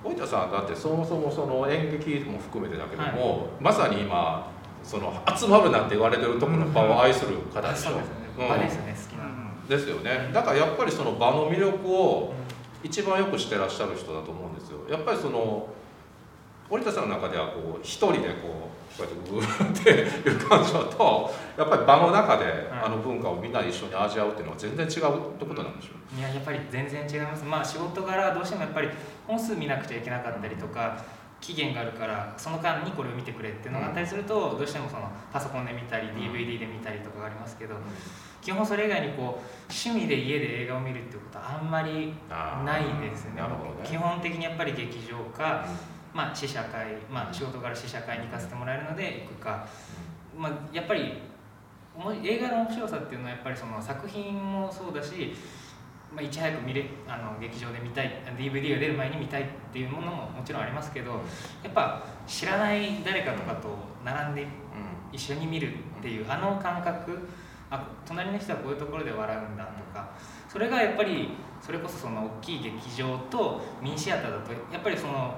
[0.03, 4.51] 大田さんだってそもそもその演劇も含めてだけども、はい、まさに今
[4.83, 10.29] その集まるなんて言われてるところの場を愛する方でしょ、うん、ですね、場ですね好きな、ですよね。
[10.33, 12.33] だからやっぱりその場の魅力を
[12.83, 14.79] 一番よくしてらっしゃる人だと思うんですよ。
[14.89, 15.67] やっぱりその
[16.73, 19.89] 森田さんの中ではこう一人でこうこうやってグーって
[20.29, 24.91] いう感情とやっぱり場の中であの文化をみんな一緒に味わうっていうのは全然違うっ
[25.37, 27.43] てことなんでしょういややっぱり全然違います。
[27.43, 28.89] まあ仕事柄どうしてもやっぱり
[29.27, 30.99] 本数見なくちゃいけなかったりとか
[31.39, 37.75] 期限があるからその間にこれを見てくれっていうのがあったりすると、どうしてもそのパソコンで見たり DVD で見たりとかがありますけど、
[38.41, 43.47] 基本それ以外にこう趣味で家で映画を見るっていうことはあんまりないですね、ね、
[43.83, 45.65] 基本的にやっぱり劇場か、
[46.13, 49.67] まあ、試写会、まあ、仕事から試写会に行かせてもらえるので行くか、
[50.37, 51.13] まあ、やっぱり
[52.23, 55.33] 映画の面白さっていうのはやっぱりその作品もそうだし、
[56.13, 61.11] まあ、いち早く見れあの劇場で見たい DVD が出る前に見たいっていうものももちろんありますけど
[61.63, 63.69] やっぱ知らない誰かとかと
[64.05, 64.47] 並んで
[65.11, 67.17] 一緒に見るっていうあの感覚
[67.69, 70.11] あ隣の人はこういうところで笑うんだとか
[70.49, 71.29] それがやっぱり
[71.61, 75.35] それこそその大きい劇場とミニシアターだとやっぱりその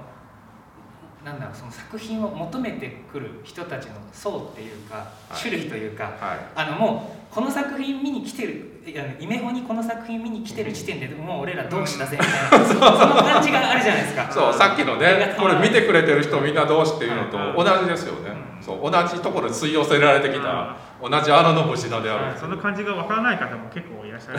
[1.26, 4.94] なんだろうその作品を求めてくる人たちの層っていうか、
[5.28, 8.80] はい、種類というか、はい、あのもうこの作品見に来てる
[9.18, 14.28] イメホにこの作品見に来てる時点でもう俺ら同志だぜみたいな、 うん、その感じがあるじゃないですか。
[14.30, 24.38] そうさっきのねこれ見てくれてる人みんな同志っていうのと同じですよね、うん、そう同じところに吸い寄せられてきた、うん、同じ穴の星名である、その感じがわからない方も結構いらっしゃる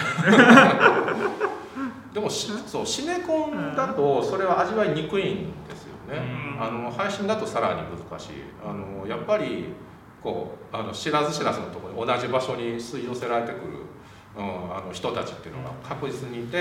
[2.14, 5.67] でもそうシネコンだとそれは味わいにくいんですよ
[6.08, 8.30] ね、あの配信だとさらに難しい。
[8.66, 9.66] あのやっぱり
[10.24, 13.74] こうあの知らず知らずのところに同じ場所に吸い寄せられてくる、
[14.38, 16.58] うん、あの人たちっていうのが確実にいて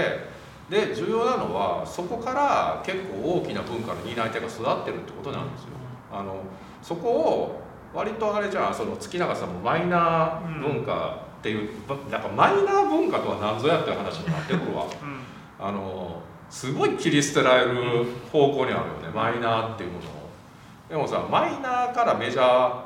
[0.69, 5.69] で重要なのはそこから結構大きな文化の担い手が育ってるってことなんですよ。
[6.13, 6.43] あの
[6.83, 7.61] そこを
[7.95, 14.85] 割とあれじゃあその月永さんもマイナー文化っていう、うん、なんかマイナー文化とは何ぞやっていう話になってくるわ。
[14.85, 19.11] うん、あのすごい切り捨てられる方向にあるよね。
[19.15, 20.27] マイナーっていうものを。
[20.89, 22.45] でもさマイナーからメジャー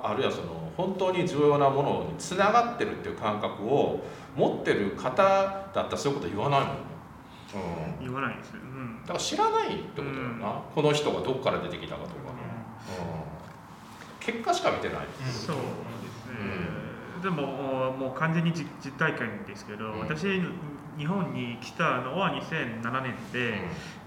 [0.08, 4.00] あるいはその本当に重要なものにつながってるっていう感覚を
[4.34, 6.82] 持ってる方だったらそういうこと言わないもんね、
[7.98, 10.38] うん、言わないですね、うん、だから知らないってことだよな、うん、
[10.74, 12.14] この人がどこから出てきたかとか、
[14.20, 15.56] 結果しか見てない、そうですね、
[17.22, 20.40] でももう完全に実体験ですけど、私
[21.00, 23.62] 日本に来たのは2007年で、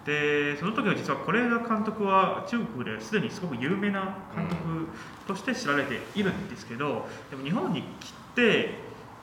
[0.06, 4.88] でその時は実は是枝監督は中国ですでにすごく有名な監督
[5.28, 8.76] として知られているんですけどでも日本に来て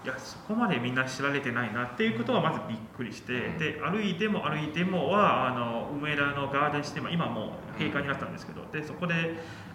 [0.02, 3.58] いやそこまでみんな知られてないなっていうことはまずびっくりして、うん。
[3.58, 9.14] で歩いても歩いてもはあの梅田のガーデンシネマ今もう閉館になったんですけどでそこで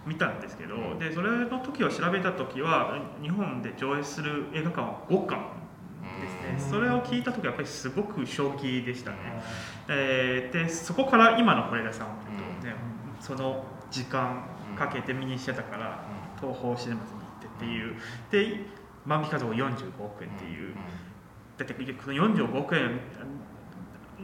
[0.04, 0.98] 見たんですけどうん。
[0.98, 5.65] でそれの時を調べた時は日本で上映する映画館は5館
[6.20, 6.70] ですね。
[6.70, 9.16] それを聞いた時はやっぱりすごく衝撃でしたね、
[9.88, 12.74] えーでそこから今の是枝さんを見ると、ね
[13.20, 14.44] その時間
[14.76, 16.04] かけて見にしてたから
[16.40, 17.96] 東宝シネマズに行ってっていう。
[18.30, 20.74] で万引き家族45億円っていう、
[21.56, 23.00] だってこの45億円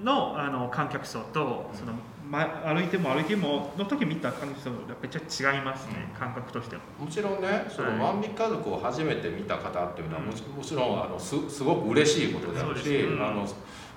[0.03, 1.93] のあの観客層とその、
[2.33, 6.83] ま、歩いても歩いてもの時見た観客層とめっちゃ違いますね、感覚としても。
[7.01, 13.47] もちろんねそのはい万引き家族を初めて見た方っていうのはうんもちもちろんあのすすごく嬉しいことだろうしそうんあの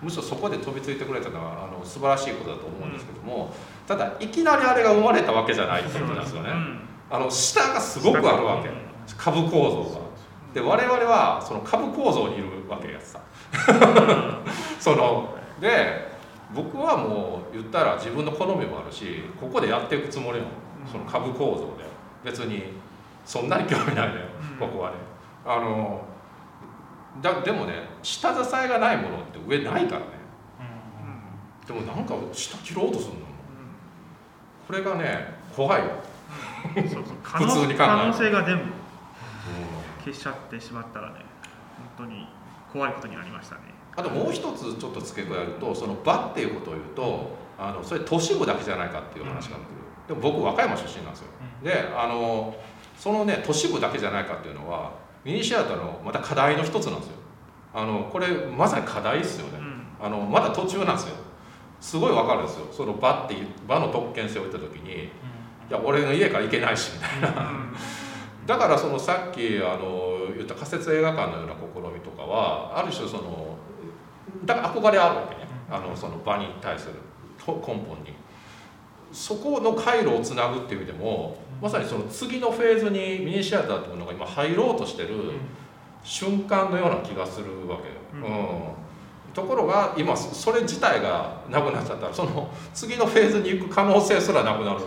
[0.02, 3.54] むしろそこで飛びついてくれたのはあの素晴らしいことだと思うんですけども、
[3.88, 6.50] ただいきなりあれが生まれたわけじゃないってことなんですよね。
[6.50, 8.70] うんあの下がすごくあるわけ
[9.16, 10.06] 株構造が。
[10.54, 13.22] で我々はその株構造にいるわけやつさ。
[14.80, 16.15] そので
[16.54, 20.52] 僕はもう言ったら自分の好みもあるしここでやっていくつもりなの。
[20.92, 21.86] その株構造で。
[22.24, 22.64] 別に
[23.26, 24.16] そんなに興味ないね
[24.54, 24.60] うん。
[24.60, 24.98] ここはね。
[25.46, 26.06] あの
[27.22, 30.16] だでもね下支えがないものって上ないからね。
[31.66, 33.26] でもなんか下切ろうとするの
[34.68, 35.92] これがね怖いよ、
[36.74, 37.12] 普通に考
[37.66, 38.64] える可能性が全部
[40.04, 41.16] 消しちゃってしまったらね
[41.98, 42.28] 本当に
[42.72, 43.75] 怖いことになりましたね。
[43.98, 49.66] あともう一つちょっと付け加えるとその場っていうことを言うとあのそれ都市部だけじゃないかっていう話が来る、
[50.08, 51.28] でも僕和歌山出身なんですよ。
[51.64, 52.56] であの
[52.98, 54.92] そのね都市部だけじゃないかっていうのは
[55.24, 57.14] ミニシアターのまた課題の一つなんですよ。
[57.74, 60.06] あのこれまさに課題ですよね、うん。
[60.06, 61.16] あのまだ途中なんですよ。
[61.82, 62.68] すごいわかるんですよ。
[62.72, 65.10] その場っていう場の特権性を言った時にい
[65.70, 67.52] や俺の家から行けないしみたいな。
[68.46, 73.45] だからそのさっきあの言った仮設映画館のような試みとかはある種その
[74.44, 75.48] だから憧れあるわけね。
[75.72, 76.94] あのその場に対する
[77.44, 78.14] と根本に。
[79.12, 85.32] そこの回路をつなぐっていう意味でもまさにその次のフェーズにミニシアターっていうものが今入ろうとしてる
[86.04, 88.24] 瞬間のような気がするわけよ、うん。
[88.24, 88.60] うん。
[89.34, 94.82] ところが今そそれ自体がなくなっちゃったらその次のフェーズに行く可能性すらなくなるっ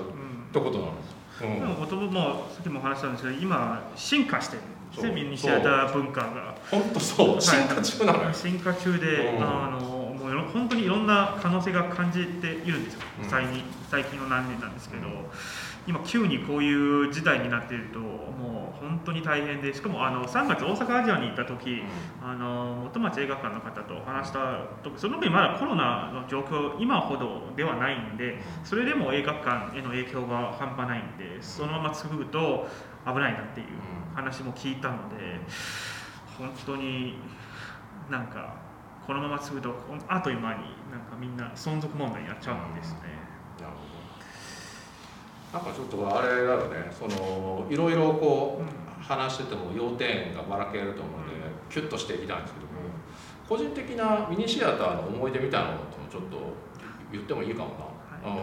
[0.53, 1.03] てことなんで
[1.39, 1.61] すよ、うん。
[1.61, 5.13] でももさっきも話したんですけど今進化してるんですねそう。
[5.15, 6.55] ミニシアター文化が。
[6.71, 7.41] 本当そう。
[7.41, 9.43] 進化中なのよ、進化中で、うん。
[9.43, 13.29] あのもう本当にいろんな可能性が感じているんですよ、うん。
[13.29, 15.13] 最近最近の何年なんですけど、うん。
[15.89, 21.83] 今急にこういう事態になっているともう本当に大変でしかもあの3月大阪アジアに行った時、
[22.23, 32.69] あの元町映画館の方と話した時その時まだコロナの状況今ほどではないんでそれでも映画館への影響が半端ないんでそのまま続くと
[33.13, 33.67] 危ないなっていう
[34.15, 35.17] 話も聞いたので
[36.37, 37.17] 本当に
[38.11, 38.57] なんか
[39.07, 39.75] このまま続くと
[40.09, 42.99] あっという間になんかみんな存続問題になっちゃうんですね。
[43.59, 43.79] なるほ
[45.57, 45.59] ど。
[45.59, 46.91] なんかちょっとあれだよね。
[46.93, 51.33] そのいろいろこう話してても要点がばらけると思うので、
[51.71, 52.73] キュッとしていきたいんですけども
[53.49, 56.37] 個人的なミニシアターの思い出みたいなのってもちょっと
[57.11, 57.71] 言ってもいいかも
[58.23, 58.39] な、はい。
[58.39, 58.41] う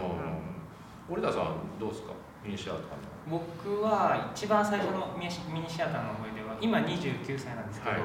[1.08, 2.12] 森田さんどうですか？
[2.44, 2.86] ミニシアターの
[3.28, 5.30] 僕は一番最初のミニ
[5.68, 8.00] シアターの思い出は今29歳なんですけど、はい。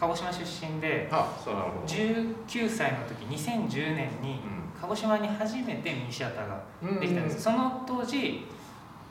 [0.00, 1.86] 鹿児島出身であそうなるほど。
[1.86, 4.40] 19歳の時2010年に
[4.80, 7.00] 鹿児島に初めてミニシアターがうん。
[7.00, 8.46] できたんです、その当時、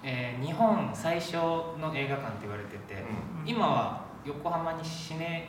[0.04, 3.04] えー日本最初の映画館って言われてて、
[3.46, 5.48] 今は横浜にシネ,、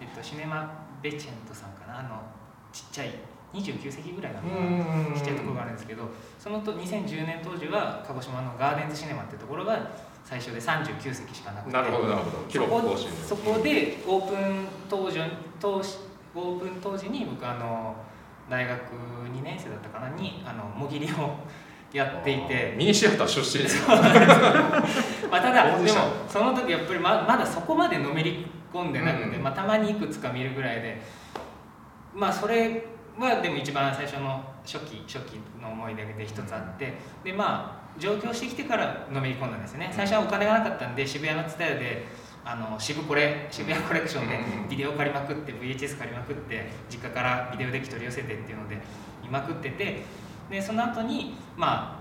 [0.00, 2.00] えっと、シネマベチェントさんかな？
[2.00, 2.20] あの
[2.72, 3.14] ちっちゃい
[3.52, 6.04] 29席ぐらいなのかな、うんちっちゃいところがあるんですけど
[6.38, 9.90] そのと2010年当時は鹿児島のガーデンズシネマっていうところが
[10.24, 11.72] 最初で39席しかなくて。
[11.72, 12.38] なるほどなるほど。
[12.48, 15.18] 記録更新そこそこでオープン当時
[15.58, 15.98] 当時
[16.34, 17.96] オープン当時に僕あの
[18.48, 18.80] 大学
[19.34, 21.34] 2年生だったかなにあのもぎりを
[21.92, 22.74] やっていて。
[22.76, 23.64] ミニシアター出身。
[23.64, 29.42] です まあ、ただでもその時やっぱりままだそこまでのめり込んでなくて、うんうん。
[29.42, 31.02] まあ、たまにいくつか見るぐらいで。
[32.14, 32.84] まあそれ
[33.18, 39.90] はでも一番最初の初期初期の思い出で一つあってでまあ上京してきてからのめり込んだんですよね。
[39.92, 42.06] 最初はお金がなかったんで渋谷の蔦屋で
[42.44, 44.68] あの渋コレ渋谷コレクションでうん。
[44.68, 48.78] ビデオ借りまくって VHS 借りまくって実家からビデオデッキ取り寄せてっていうので
[49.22, 50.02] 見まくってて
[50.50, 52.00] でその後にまあ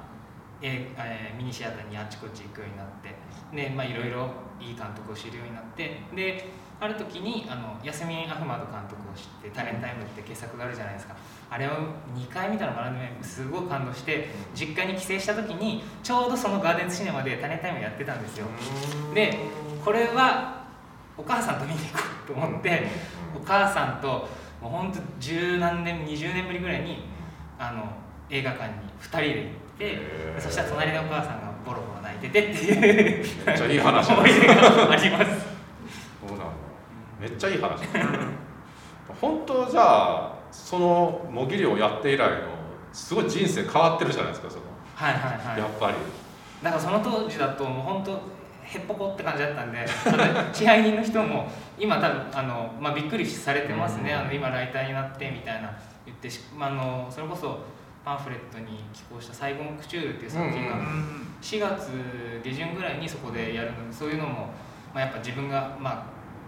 [0.61, 3.15] えーえーミニシアターにあっちこっち行くようになって
[3.55, 4.29] でまあいろいろ
[4.59, 6.49] いい監督を知るようになってで
[6.81, 11.15] ある時にあのヤスミン・アフマド監督を知って「タレンタイム」って傑作があるじゃないですか。
[11.51, 11.71] あれを
[12.15, 18.45] 2回見たのかなですごい感動して実家に帰省した時にちょうどそのガーデンズシネマでタレンタイムやってたんですよ。
[19.13, 19.39] で
[19.83, 20.59] これは
[21.17, 22.87] お母さんと見に行こうと思って、
[23.35, 24.29] お母さんと
[24.61, 27.03] もうほんと十何年20年ぶりぐらいに
[27.57, 27.91] あの
[28.29, 32.77] 映画館に2人で行ってそしたら隣でお母さんがボロボロ泣いててってい
[33.21, 35.48] うめっちゃいい話あります
[37.19, 37.81] めっちゃいい話
[39.21, 42.59] 本当じゃあそのもぎりをやって以来の
[42.93, 44.63] すごい人生変わってるじゃないですかその。
[44.95, 45.59] はいはいはい。
[45.59, 45.97] やっぱり。
[46.63, 48.11] だからその当時だともう本当
[48.63, 49.85] へっぽこって感じだったんで
[50.53, 54.19] 支配人の人も今多分あの、まあ、びっくりされてますね、うん。
[54.19, 55.71] あの今ライターになってみたいな。
[56.05, 57.59] 言ってし、まあ、あのそれこそ
[58.03, 61.35] パンフレットに寄稿した「最後のクチュール」っていう作品がうん。
[61.41, 61.91] 4月
[62.43, 64.49] 下旬ぐらいにそこでやるのでそういうのも、
[64.93, 66.03] まあ、やっぱ自分が、まあ、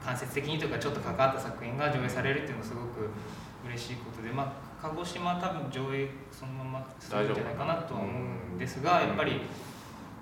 [0.05, 3.09] 間接的にというかちょっと関わった作品が上映されるっていうのはすごく
[3.67, 9.41] 嬉しいことで、まあ、鹿児島は多分上映そのままするんじゃないかなとは思うんですがやっぱり。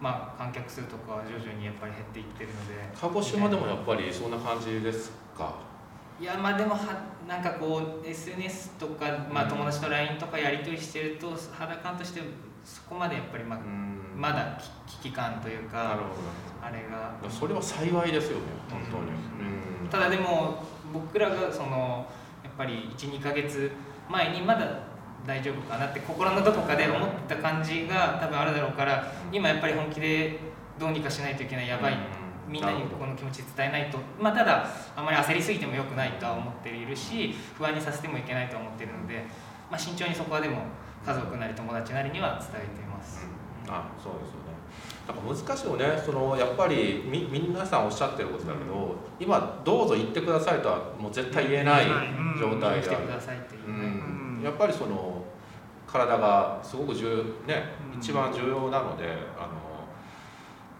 [0.01, 5.55] まあ、観客数とかは徐々にやっぱり減っていってるので鹿児島でもやっぱりそんな感じですか？
[6.21, 6.79] いやまあでもは
[7.27, 9.49] なんかこう SNS とか、まあ、うん。
[9.49, 12.21] 友達と LINE とかやり取りしてると肌感として
[12.63, 15.97] そこまでやっぱりまあうんまだ危機感というか
[16.61, 17.15] あれが。
[17.23, 19.03] どそれは幸いですよね本当に。
[19.83, 19.89] うん。
[19.89, 20.61] ただでも
[20.93, 22.05] 僕らがその
[22.43, 23.71] やっぱり12ヶ月
[24.09, 24.67] 前にまだ
[25.25, 30.39] 大丈夫かなって心のどこかで思った感じが多分あるだろうから今やっぱり本気で
[30.77, 31.97] どうにかしないといけないやばい
[32.47, 33.99] みんなにこの気持ち伝えないと。
[34.19, 39.23] まあただあまり焦りすぎても良くないとは思っているし不安にさせてもいけないとは思っているので、
[39.69, 40.63] まあ、慎重にそこはでも
[41.05, 43.38] 家族なり友達なりには伝えています。
[43.69, 44.59] あそうですよね。
[45.07, 46.01] なんか難しいよね。
[46.03, 52.37] そのやっぱりみ皆さんおっしゃってることだけど、今どうぞ行ってくださいとはもう絶対言えないうん。
[52.39, 54.41] 状態である来てくださいっていうん。
[54.43, 55.23] やっぱりその
[55.87, 57.63] 体がすごく重ね
[57.93, 57.99] うん。
[57.99, 59.05] 一番重要なので
[59.37, 59.69] あの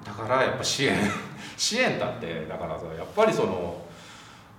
[0.06, 0.96] だからやっぱ支援
[1.58, 3.82] 支援だってだからさやっぱりその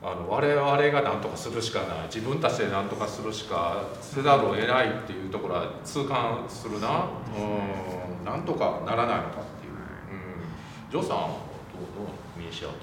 [0.02, 2.06] あの我々が何とかするしかない。
[2.06, 7.06] 自分たちで何とかするしかせざるを得ないっていうところは痛感するな。
[7.36, 8.24] うん。
[8.24, 8.40] なん。
[8.50, 12.74] とかならないのかっていう、うん、ジョーさんはどうどうミニシアタ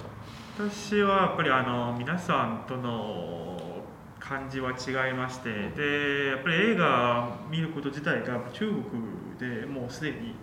[0.64, 3.84] ー私はやっぱりあの皆さんとの
[4.20, 8.82] 感じは違いましてでやっぱり映画見ること自体が中国
[9.40, 10.36] でもうすでに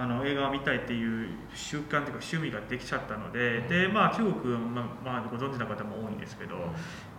[0.00, 6.56] あの映画を見たいっていう習慣というか趣味ができちゃったのでで、まあ、中国、まあまあ、ご存知の方も多いんですけど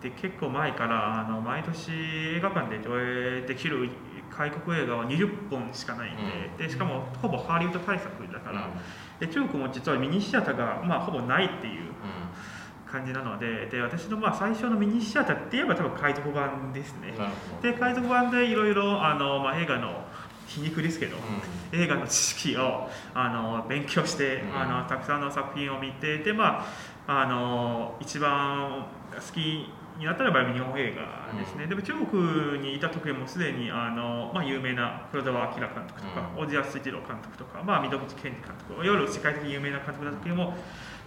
[0.01, 3.88] で結構前からあの毎年映画館で上映できる
[4.36, 6.15] 外国映画は20本しかないん
[6.57, 8.69] で,、でしかもほぼハリウッド対策だから、
[9.19, 11.91] で中国も実はミニシアターが、まあ、ほぼないっていう
[12.91, 17.13] 感じなのでで私のまあ最初のミニシアターって言えば多分海賊版ですね。
[17.61, 20.05] で海賊版でいろいろあの、まあ、映画の
[20.55, 21.19] 皮肉ですけど、う
[21.75, 24.61] 映画の知識をあの勉強して、うん。
[24.61, 26.65] あのたくさんの作品を見てでま
[27.07, 36.43] ああの一番好きになったらば日本映画ですね、でも中国にいた時もすでにあの、まあ、有名な黒澤明監督とか、うん。
[36.43, 40.55] 小津安二郎監督とか、まあ、溝口健二監督いわゆる世界的に有名な監督の時も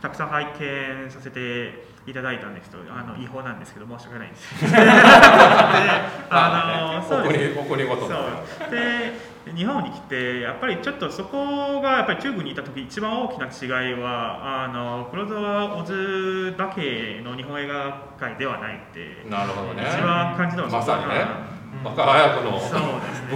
[0.00, 4.76] たくさん拝見させていただいたんですけどあの違法なんですけど申し訳ないんです で
[6.30, 7.54] あの そうです。
[7.58, 8.70] そう。
[8.70, 19.84] で日本に来てやっぱりちょっとそこがやっぱり中国にいた時一番大きな違いはあの黒澤小津だけの日本映画界ではないってなるほどね。
[19.86, 21.26] 一番感じたのはまさにね。
[21.78, 21.84] うん。
[21.84, 22.60] 若早くの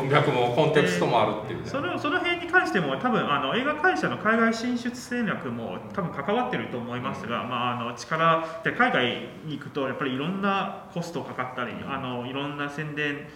[0.01, 1.69] 文脈もコンテクストもあるっていうね。
[1.69, 13.29] そのその辺に関しても多分あの映画会社の海外進出戦略も多分関わってると思いますが、まあ、あの力で海外に行くとやっぱりいろんなコストかかったりあのいろんな宣伝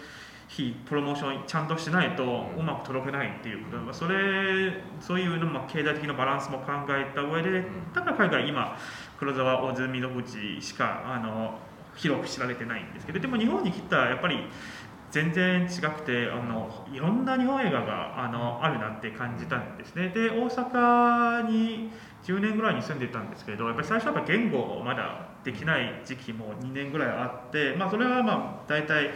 [0.53, 2.61] 費プロモーションちゃんとしないとうん。
[2.61, 3.77] うまく届けないっていうこと。
[3.77, 8.77] まあそれそういうのも経済的なバランスも考えた上でだから海外今
[9.17, 11.59] 黒澤大津溝口しかあの
[11.95, 14.37] 広く知られてないんですけどでも日本に来たらやっぱり
[15.11, 20.09] 全然違くてあのいろんな日本映画があのあるなって感じたんですね。
[20.09, 21.91] で大阪に
[22.23, 29.11] 10年ぐらいに住んでたんですけどやっぱり最初はやっぱ言語まだできない時期も2年ぐらいあって、まあ、それはまあ大体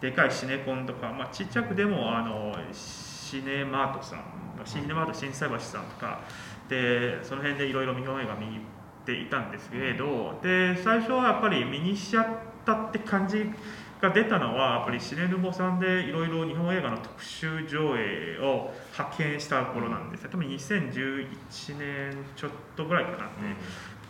[0.00, 4.22] でかいシネコンとか、まあ、ちっちゃくでもあのシネマートさん
[4.64, 6.20] シネマート心斎橋さんとか
[6.68, 8.60] でその辺でいろいろ日本映画見
[9.04, 12.26] ていたんですけれどで最初はやっぱり見にしちゃっ
[12.64, 13.50] たって感じ
[14.00, 20.22] が出たのはやっぱりシネヌボさんでいろいろ日本映画の特集上映を発見した頃なんです。
[20.22, 21.26] よ多分2011
[21.78, 23.18] 年ちょっとぐらいかなっ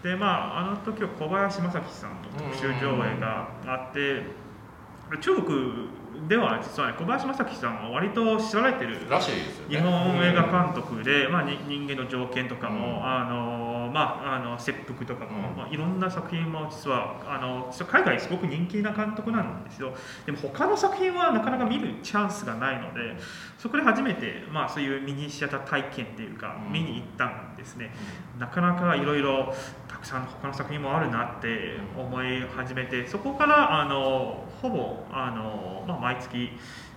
[0.03, 4.48] て、でまああの時は小林正樹さんの特集上映があって
[5.17, 5.89] 中国
[6.29, 9.77] では実はね小林正樹さんは割と知られてるらしいですよね。
[9.77, 13.05] 日本映画監督で、まあ、に人間の条件とかも、うん。
[13.05, 15.57] あののまああの切腹とかも、うん。
[15.57, 19.95] まあ、いろんな作品も実はあの海外すごく人気な監督なんですよ。
[20.27, 23.17] でも他の作品はなかなか見るチャンスがないので
[23.57, 26.73] そこで初めて、まあ、そういうミニシアター体験っていうか、うん。
[26.73, 27.91] 見に行ったんですね。
[28.39, 29.55] なかなかいろいろ
[29.89, 36.51] たくさん他の作品もあるなって思い始めてそこからあのほぼあの、まあ、毎月、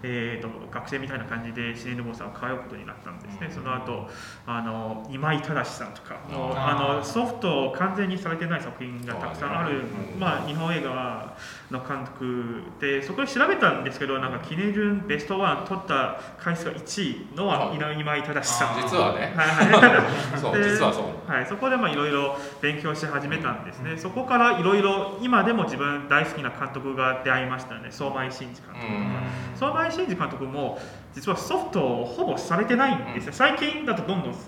[0.04, 3.54] えー、と学生みたいな感じでシネヌボーさんを通うことになったんですね、うん。
[3.54, 4.08] その後
[4.46, 9.82] あの今井正さんとかもうあのソフト完全にされてない作品がたくさんある、
[10.14, 11.38] うんまあ、日本映画
[11.70, 17.78] の監督でそこで調べたんですけどなんか記念順ベストワン取った回数が1位のははい。
[18.00, 18.82] 今井正さん。
[18.82, 19.34] 実はね。
[19.36, 20.40] はいはい。
[20.40, 21.32] そうで実はそう。
[21.32, 27.88] はい、そこでまあいろいろ勉強し始めたんですね、そこからいろいろ今でも自分大好きな監督が出会いましたね。
[27.90, 29.22] 相馬井真司監督とか、
[29.56, 30.80] 相馬井真司監督も
[31.14, 34.42] 実はソフトをほぼされてないんですよ、最近だとどんどんさ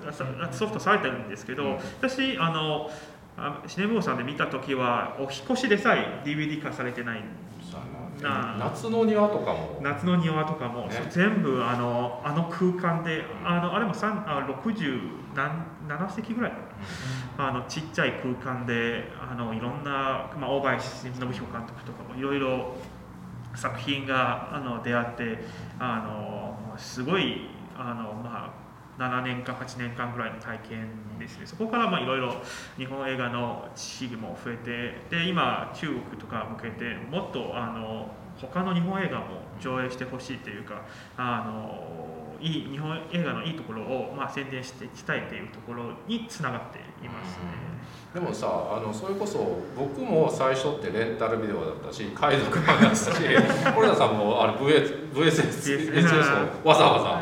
[0.51, 1.73] ソフトされてるんですけど、うん。
[1.75, 2.89] 私あの
[3.37, 7.23] あシネブーさんで見た時はお引っ越しでさえ DVD 化されてない
[8.21, 9.79] なあ夏の庭とかも。
[9.81, 11.07] 夏の庭とかも、ね。
[11.09, 14.99] 全部あのあの空間であのあれも3あ60
[15.35, 16.57] 何7席ぐらいか
[17.37, 17.49] な。
[17.49, 22.75] あのちっちゃい空間であのいろんな、まあ、大林信彦監督とかもいろいろ
[23.55, 25.37] 作品があの出会って
[25.79, 28.53] あのすごいあの、ま
[28.97, 30.87] あ、7年間8年間ぐらいの体験
[31.19, 32.35] ですねそこからいろいろ
[32.77, 34.57] 日本映画の知識も増え
[35.09, 39.25] てで今中国とか向けてもっとあの他の日本映画も
[39.59, 40.81] 上映してほしいというか
[41.17, 47.72] あのいい日本映画のいいところを、まあ、宣伝していきたいというところにつながっていますね。
[48.13, 53.11] でもさあのそれこそ僕も最初ってレンタルビデオだったし海賊版だったし
[53.73, 57.21] 堀田さんもあれ VS VSS をわざわ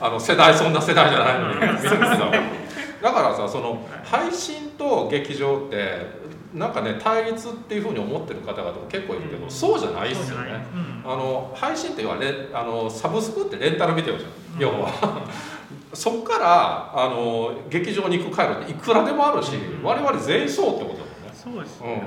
[0.00, 6.20] ざあの世代そんな世代じゃないのに見てただからさその配信と劇場って
[6.54, 10.66] なんかね対立っていうふうに思ってる方々も結構いるけど、そうじゃないですよね。
[11.04, 11.12] うん。
[11.12, 15.22] あの配信っていうのはレあのサブスクってレンタルビデオじゃん、要は
[15.92, 19.82] そっからあの劇場に行く回路っていくらでもあるし、うん。
[19.82, 21.30] 我々全員そうってことだもんね。
[21.32, 22.02] そうですね、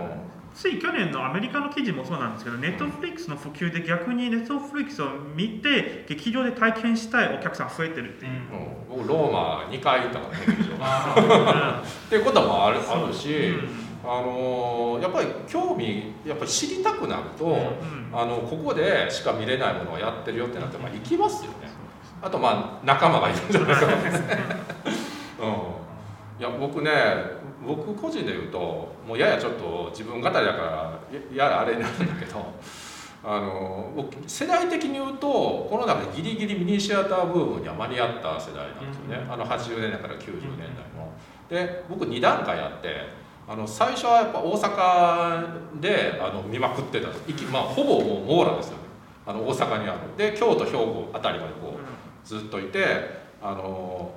[0.51, 0.55] うん。
[0.55, 8.31] つい去年のアメリカの記事もそうなんですけど、ネットフリックスの普及で逆にネットフリックスを見て、劇場で体験したいお客さん増えてるっていう。
[8.31, 9.05] うん。
[9.05, 10.77] 僕ローマ2回行ったからね劇場。
[10.79, 13.83] あっていうこともあるあるし、うん。
[14.05, 18.03] あのやっぱり興味やっぱり知りたくなると、うん。
[18.13, 21.62] あのここでしか見れないものをやってるよってなって、まあ、行きますよね
[22.23, 24.03] あとまあ仲間がいるんじゃないかな、 うん、い
[26.39, 26.91] や僕ね
[27.65, 30.55] 僕個人で言うともうややちょっと自分語りだから
[31.35, 32.39] やややあれになるんだけど
[33.25, 41.11] あの僕世代的に言うとこの中でギリギリミニシアターブームには間に合った世代なんですよね、あの80年代から90年代の。
[41.49, 47.07] で僕2段階あってあの最初はやっぱ大阪であの見まくってた
[47.51, 48.83] まあ、ほぼもう網羅ですよね。
[49.25, 49.99] あの大阪にある。
[50.17, 51.72] で京都兵庫あたりまでこう
[52.23, 54.11] ずっといてあの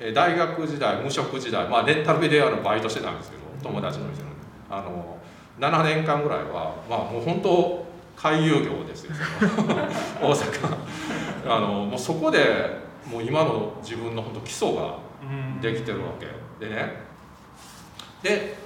[0.00, 4.28] え大学時代無職時代、まあ、レンタルビデオのバイトしてたんですけど友達の店の。
[4.70, 5.18] あの
[5.60, 7.84] 7年間ぐらいは、まあ、もう本当
[8.16, 9.12] 回遊業ですよ
[10.20, 10.76] 大阪。
[11.46, 14.96] あのもうそこでもう今の自分の本当基礎が
[15.60, 16.26] できてるわけ。
[16.64, 17.04] でね。
[18.22, 18.56] で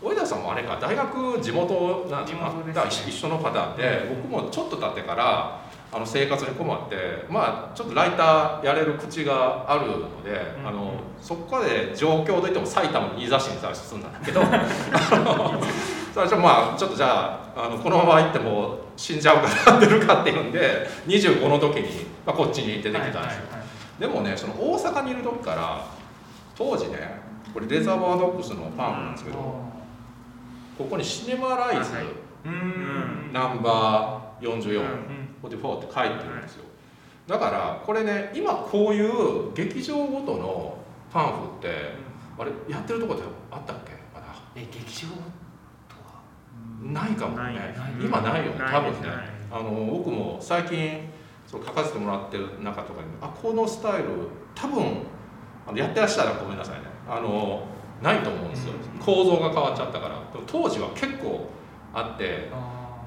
[0.00, 5.60] 及田さんもあれか大学地元なんだ一緒のパターンで僕もちょっと経ってから
[5.90, 6.96] あの生活に困って
[7.30, 10.30] まあちょっとライターやれる口があるので、
[10.60, 10.68] うん。
[10.68, 14.40] あのそこで上京といっても埼玉の新座市に最初住んだんだけど
[16.14, 23.64] 最初まあちょっとじゃああのこのまま行っても死んじゃうから出るかっていうんで25の時に、まあ、こっちに出てきたんですよ、はいはいは
[23.98, 24.00] い。
[24.00, 25.84] でもねその大阪にいる時から
[26.56, 27.20] 当時ね
[27.52, 29.38] これレザーバードックスのパンフなんですけど、
[30.76, 32.04] ここにシネマライズ、はい
[32.44, 33.30] うん。
[33.32, 36.64] ナンバー44、うん44って書いてるんですよ。
[37.26, 40.78] だからこれね今こういう劇場ごとの
[41.12, 41.92] パンフって
[42.38, 43.92] あれやってるとこであったっけ？
[44.14, 44.26] まだ。
[44.56, 45.08] え劇場
[45.88, 46.22] とは？
[46.82, 47.76] ないかもね。
[48.00, 49.08] 今ないよね多分ね。
[49.50, 51.08] あの僕も最近
[51.46, 54.08] そう書かせてもらってる中とかにあこのスタイル
[54.54, 55.02] 多分
[55.66, 56.82] あのやってらっしゃるらごめんなさいね。
[57.08, 57.66] あの
[58.02, 58.74] ないと思うんですよ。
[59.04, 60.14] 構造が変わっちゃったから。
[60.32, 61.50] でも当時は結構
[61.92, 62.48] あって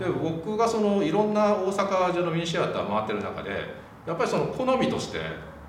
[0.01, 3.51] で僕がそのいろんな大阪中のミニシアター回ってる中で
[4.07, 5.19] やっぱりその好みとして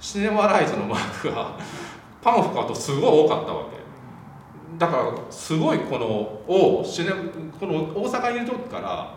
[0.00, 1.52] シネマライズのマークが
[2.22, 3.82] パンフ買うとすごい多かったわけ。
[4.78, 7.10] だからすごいこのをシネ
[7.60, 9.14] この大阪にいる時から、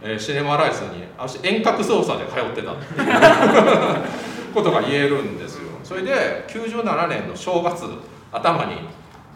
[0.00, 5.68] えーシネマライズに私遠隔操作で通ってたっていう ことが言えるんですよ。
[5.84, 7.84] それで97年の正月
[8.32, 8.76] 頭に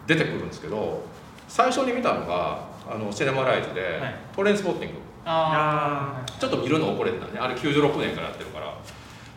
[0.06, 1.02] 出てくるんですけど
[1.48, 2.58] 最初に見たのが
[2.90, 4.14] あのシネマライズで、はい。
[4.34, 7.38] トレインスポッティングあちょっと見るの遅れてたね。
[7.38, 8.66] あれ96年からやってるから。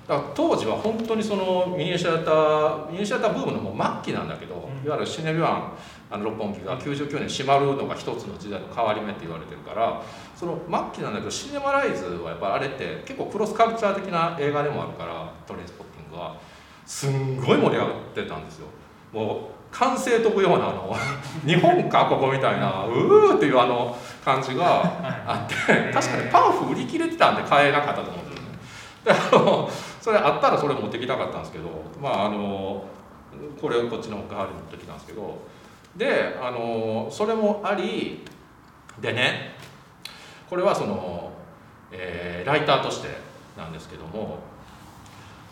[0.08, 4.86] だから当時は本当にそのミニシアターミニシアターブームのもう末期なんだけど、うん。
[4.86, 5.72] いわゆるシネビワン
[6.12, 10.02] あの六本木が99年閉まるのが一つの時代の変わり目って言われてるから
[10.36, 16.36] その末期なんだけどシネマライズはやっぱあれって結構クロスカルチャー的な映画でもあるからトレインスポッティングは。
[16.86, 18.68] すんごい盛り上がってたんですよ。
[19.12, 20.96] もう歓声飛ぶようなあの
[21.46, 24.82] 日本かここみたいなうーっていうあの感じが
[25.28, 28.58] あって確かにパンフ売り切れてたんで買えなかったと思うんですよね。
[29.04, 29.70] であの
[30.02, 31.70] それあったらそれ持ってきたかったんですけど
[32.02, 32.84] まああの
[33.62, 35.38] これをこっちの代わりに持ってきたんですけど
[35.96, 38.26] であのそれもあり
[39.00, 39.56] でね
[40.50, 41.32] これはその、
[41.92, 43.10] えーライターとして
[43.58, 44.38] なんですけども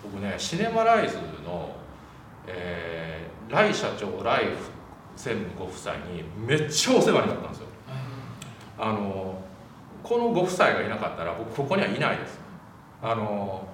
[0.03, 1.75] 僕ねシネマライズの、
[2.45, 4.49] えー、ライ社長ライ
[5.15, 7.67] 専務ご夫妻にめっちゃお世話になったんですよ。
[8.79, 9.41] あの
[10.01, 12.39] このご夫妻がいなかったら僕ここにはいないです。
[13.01, 13.67] あの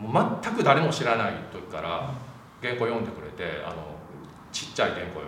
[0.00, 2.10] 全く誰も知らない時から
[2.60, 3.76] 原稿読んでくれてあの
[4.52, 5.26] ちっちゃい原稿よ。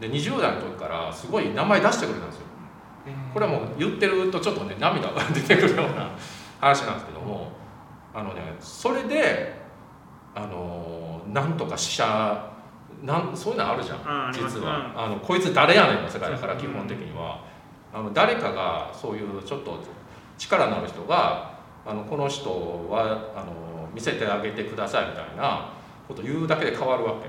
[0.00, 2.42] で20代の時からすごい名前出してくれたんですよ。
[3.32, 6.10] これはもう言ってるとちょっとね涙が出てくるような
[6.60, 7.52] 話なんですけども
[8.14, 9.54] あのねそれで
[10.34, 12.57] あのなんとか死者
[13.02, 15.00] なんそういうのあるじゃん実は、うん。
[15.04, 17.44] あのこいつ誰やねんの世界だから基本的には、
[17.94, 19.78] あの誰かがそういうちょっと
[20.36, 22.50] 力のある人があのこの人
[22.90, 25.70] はあの見せてあげてくださいみたいな
[26.06, 27.28] こと言うだけで変わるわけ、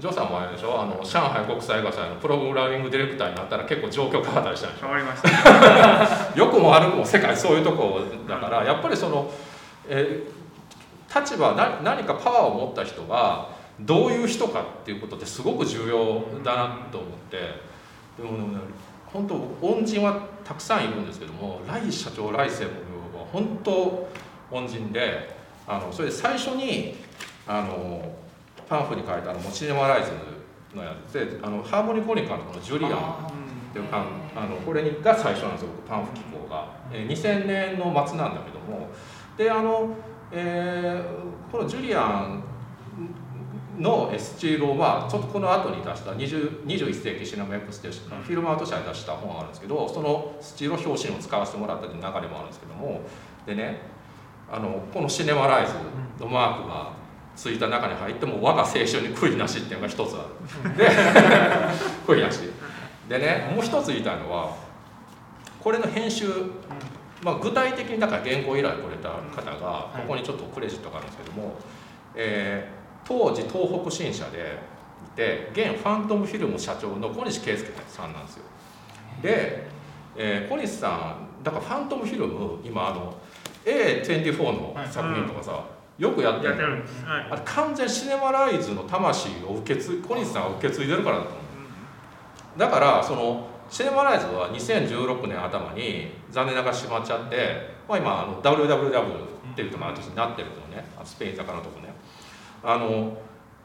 [0.00, 0.80] ジョーさんもあれでしょ？
[0.80, 4.86] あの上海国際映画祭のプログラミングディレクターになったら結構状況変わったりしたんでしょ？
[4.86, 9.30] 変わりました良くも悪くも世界そういうとこだからやっぱりその、
[9.88, 10.36] えー
[11.14, 13.48] 立場な何かパワーを持った人が
[13.80, 17.38] どういう人かっていうことってすごく重要だなと思って。
[18.16, 18.58] でもね
[19.12, 24.08] 本当恩人はたくさんいるんですけども来社長来専務は本当
[24.50, 25.34] 恩人で
[25.66, 26.96] あのそれで最初に
[27.46, 28.14] あの
[28.68, 30.10] パンフに書いたあのモチネマライズ
[30.74, 32.92] のやつであのハーモニコニカのこのジュリアンっ
[33.72, 38.88] ていうパンあのこれが最初なんですよ僕パンフ機構が、えー2000年の末なんだけども。
[39.36, 39.94] であの、
[40.32, 42.42] えーこのジュリアン
[43.78, 53.02] のスチールをまあちょっとこの後に出した20 21世紀シネマ X でフィルムアート社に出した本があるんですけどそのスチールを表紙にも使わせてもらったという流れもあるんですけども
[53.44, 53.80] でね
[54.50, 55.72] あのこのシネマライズ
[56.20, 56.92] のマークが
[57.34, 60.26] ついた中に入っても我が青春に悔いなしっていうのが一つあ
[60.64, 60.76] る。
[60.76, 60.88] で
[62.06, 62.40] 悔いなし。
[63.08, 64.54] でねもう一つ言いたいのは
[65.62, 66.26] これの編集、
[67.22, 71.54] まあ、具体的にだから原稿依頼くれた方がここにちょっとクレジットがあるんですけども、
[72.14, 72.75] えー
[73.06, 74.58] 当時東北新社で
[75.14, 78.42] いて現ファントムフィルム社長の小西圭介さんなんですよ。
[79.22, 79.66] で、
[80.16, 83.14] えー小西さんだからファントムフィルム今あの
[83.64, 85.64] A24 の作品とかさ、
[85.98, 86.54] よくやってる。
[86.54, 86.82] はい。
[87.30, 91.38] あれ完全シネマライズの魂を受け継い小西さんが受け継いでるからだと思
[92.56, 92.58] う。
[92.58, 101.92] だからそのシネマライズは2016年頭に残念ながら閉まっちゃって、まあ、今あの WWW っていうところになってるとねスペイン坂のとこね
[102.62, 103.16] あの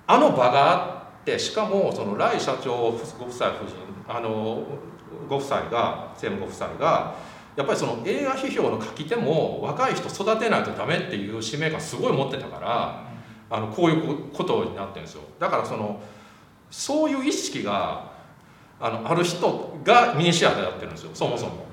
[0.08, 3.76] あの場があってしかもその来社長ご夫妻夫人
[4.08, 4.64] あの
[5.30, 7.16] ご夫妻が専務ご夫妻が
[7.56, 13.06] やっぱりその映画批評の書き手も若い人育てないとダメっていう使命感すごい持ってたから
[13.50, 15.24] あのこういうことになってるんですよ。
[15.40, 16.02] だからその
[16.70, 18.10] そういう意識が
[18.80, 21.12] あのある人がミニシアターやってるんですよ。
[21.14, 21.66] そもそも、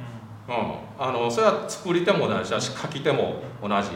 [0.48, 3.90] うん、あのそれは作り手も同じだし書き手も同じ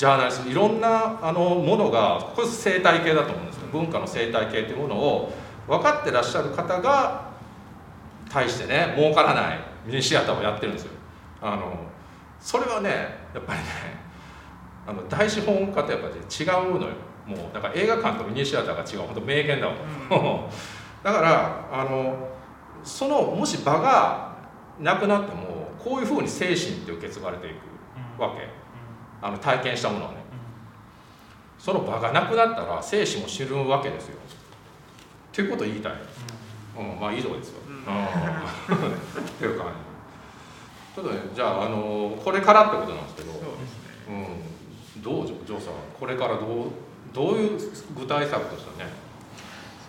[0.00, 5.30] ジャーナリストいろんなあのものがこれ生態系だと思うんですよ文化の生態系というものを
[5.68, 7.30] 分かってらっしゃる方が
[8.30, 10.92] 対してね儲からないミニシアターをやってるんですよ
[11.42, 11.84] あの
[12.40, 12.88] それはね
[13.34, 13.66] やっぱりね
[14.86, 16.94] あの大資本家とやっぱり違うのよ
[17.26, 20.50] もうだから映画館とミニシアターが違う本当名言だもん
[21.04, 22.26] だからあの
[22.82, 24.34] そのもし場が
[24.78, 27.50] なくなってもこういうふうに精神って受け継がれてい
[28.16, 28.59] くわけ。
[29.22, 30.18] あの体験したものはね。
[31.58, 34.16] その場がなくなったら生死も知るわけですよ。
[34.16, 35.92] っていうことを言いたい、
[36.78, 37.74] うん、まあ以上ですよ、うん。
[37.74, 38.88] うん。
[38.88, 39.90] っていう感じ。
[40.94, 43.32] ちょっとねじゃああのこれからってことなんですけど。
[43.32, 43.90] そうですね。
[44.96, 46.48] うん、どうジョーさんこれからどう
[47.12, 47.60] どういう
[47.96, 48.90] 具体策としてね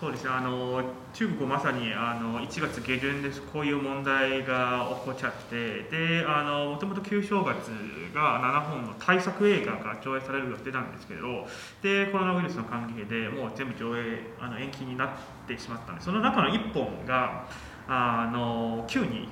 [0.02, 0.82] そうですあの
[1.14, 3.40] 中国まさにあの1月下旬です。
[3.40, 5.84] こういう問題が起こっちゃって。
[5.84, 7.68] であのもともと旧正月
[8.12, 11.46] が7本の対策映画が上映される予定なんですけど。
[11.82, 15.10] でコロナウイルスの関係でもう全部上映あの延期になっ
[15.46, 17.46] てしまったんでその中の1本が
[17.86, 19.28] あの急に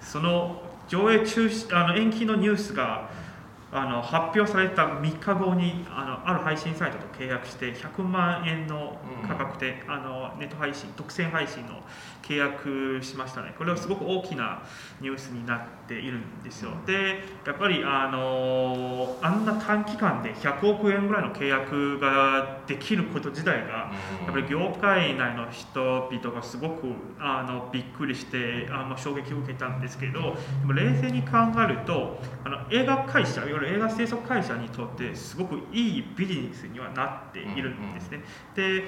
[0.00, 3.08] その上映中止あの延期のニュースが
[3.72, 8.96] あの発表された3日後にあのある配信サイトと契約して100万円の
[9.26, 11.82] 価格で、あのネット配信独占配信の
[12.26, 13.54] 契約しましたね。
[13.56, 14.62] これはすごく大きな
[15.00, 16.72] ニュースになっているんですよ。
[16.84, 23.92] でやっぱりあのあんな短期間で100億円ぐらいの契約ができること自体がや
[24.30, 26.88] っぱり業界内の人々がすごく
[27.20, 38.20] あのびっくりしてあの衝撃を受けたんですけどでも冷静に考えるとあの映画会社いわゆる映画制作会社にとってすごくいいビジネスにはなっているんですね。
[38.54, 38.84] で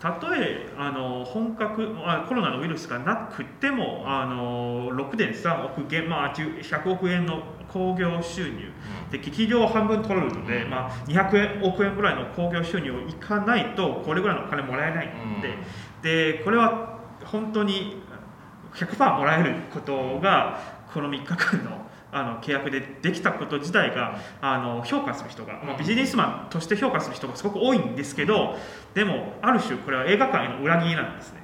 [0.00, 8.72] たとえあの本格あコロナのウイルスがなくてもあの6.3億元、まあ、100億円の興行収入。
[9.10, 15.12] で劇場を半分取れるので、まあ、200億円ぐらいの興行収入をいかないとこれぐらいのお金もらえないの
[16.02, 18.02] で,、でこれは本当に
[18.72, 21.79] 100%もらえることがこの3日間の
[22.12, 28.56] あの契約でできたこと自体があの評価する人が、まあ、ビジネスマンとして評価する人がすごく多いんですけど
[28.94, 31.40] でもある種これは映画館への裏切りなんですね。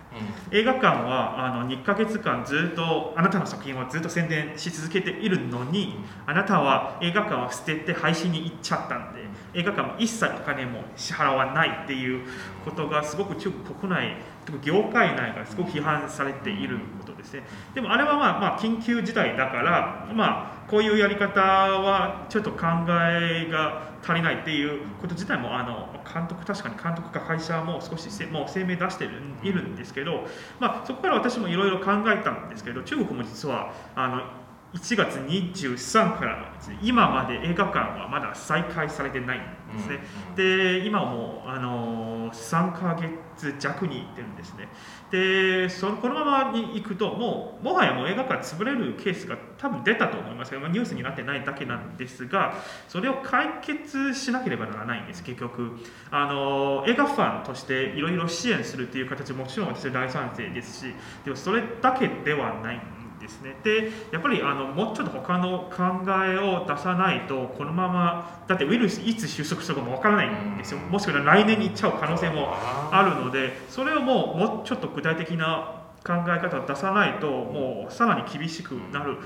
[0.51, 5.97] 映画館はあの2ヶ月間ずっとあなたの作品をずっと宣伝し続けているのに
[6.27, 9.21] あなたは映画館を捨てて配信に行っちゃったんで
[9.55, 12.27] 映画館も一切お金も支払わないっていう
[12.65, 14.17] ことがすごく中国国内
[14.63, 17.43] 業界内がすごく批判されていることですね
[17.75, 29.13] でもあれはまあまあ緊急事態だからまあこういうやり方はちょっと考えが足りないっていうこと自体もあの監督確かに監督か会社も少しもう声明出してる
[29.43, 30.25] いるんですけど、
[30.59, 36.53] まあ、そこから私もいろいろ考えたんですけど中国も実はあの1月23から
[36.83, 39.99] 今まで映画館はまだ再開されてないんですね、
[40.37, 42.97] で今もあの3か
[43.37, 44.69] 月弱に行ってるんですね
[45.11, 50.53] でそのこのままに行くともうもはやもう映画館潰れるケースが多分出たと思います。
[50.53, 52.55] が、まあ、ニュースになってないだけなんですが
[52.89, 55.23] それを解決しなければならないんです。
[55.23, 55.77] 結局。
[56.11, 60.95] あの映画ファンとしていろいろ支援するという形もちろん私は大賛成ですし
[61.25, 62.77] でもそれだけではない。
[62.77, 62.96] です
[63.43, 63.57] ね。
[63.63, 65.83] でやっぱりあのもうちょっと他の考
[66.25, 70.79] えを出さないとこのままだってウイルスいつ収束するかもわからないんですよ。
[70.79, 79.19] もしくは来年に行っちゃう可能性もあるのでそれをもうもうちょっと具体的な考え方を出さないともうさらに厳しくなる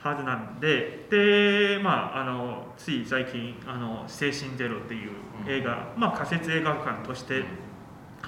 [0.00, 1.06] はずなんで。
[1.10, 5.10] で、まあ、あのつい最近「あの精神ゼロ」っていう
[5.46, 7.44] 映画、まあ、仮設映画館として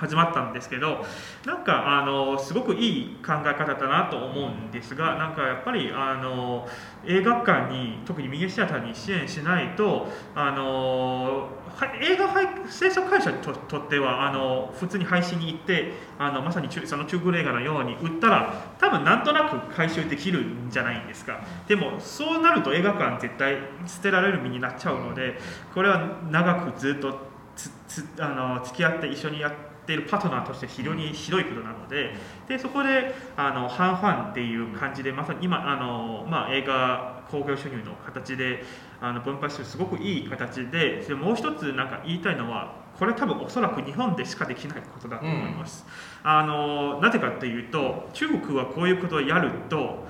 [0.00, 1.04] 始まったんですけど
[1.44, 6.66] なんかあのすごくいい考え方だなと思うんですがなんかやっぱりあの
[7.06, 11.50] 映画館に特にミニシアターに支援しないとあの
[12.00, 12.30] 映画
[12.66, 21.40] 制作会社にとってはあの普通に配信に行ってあのまさにその中古映画のように売ったら多分なんとなく回収できるんじゃないんですか。
[21.68, 25.38] でもそうなると映画館絶対捨てられる身になっちゃうので
[25.74, 27.18] これは長くずっと
[27.56, 32.14] つつあの付き合って一緒にやってているパートナーとして非常にひどいことなので
[32.48, 38.62] でそこであの半々っていう感じでまさに今あの、まあ、映画興行収入の形で
[39.00, 45.84] あの分配するすごくいい形ででもう一つなんか言いたいのはこれ多分おそらく日本でしかできないことだと思います、
[46.22, 50.04] うん、あのなぜかというと中国はこういうことをやると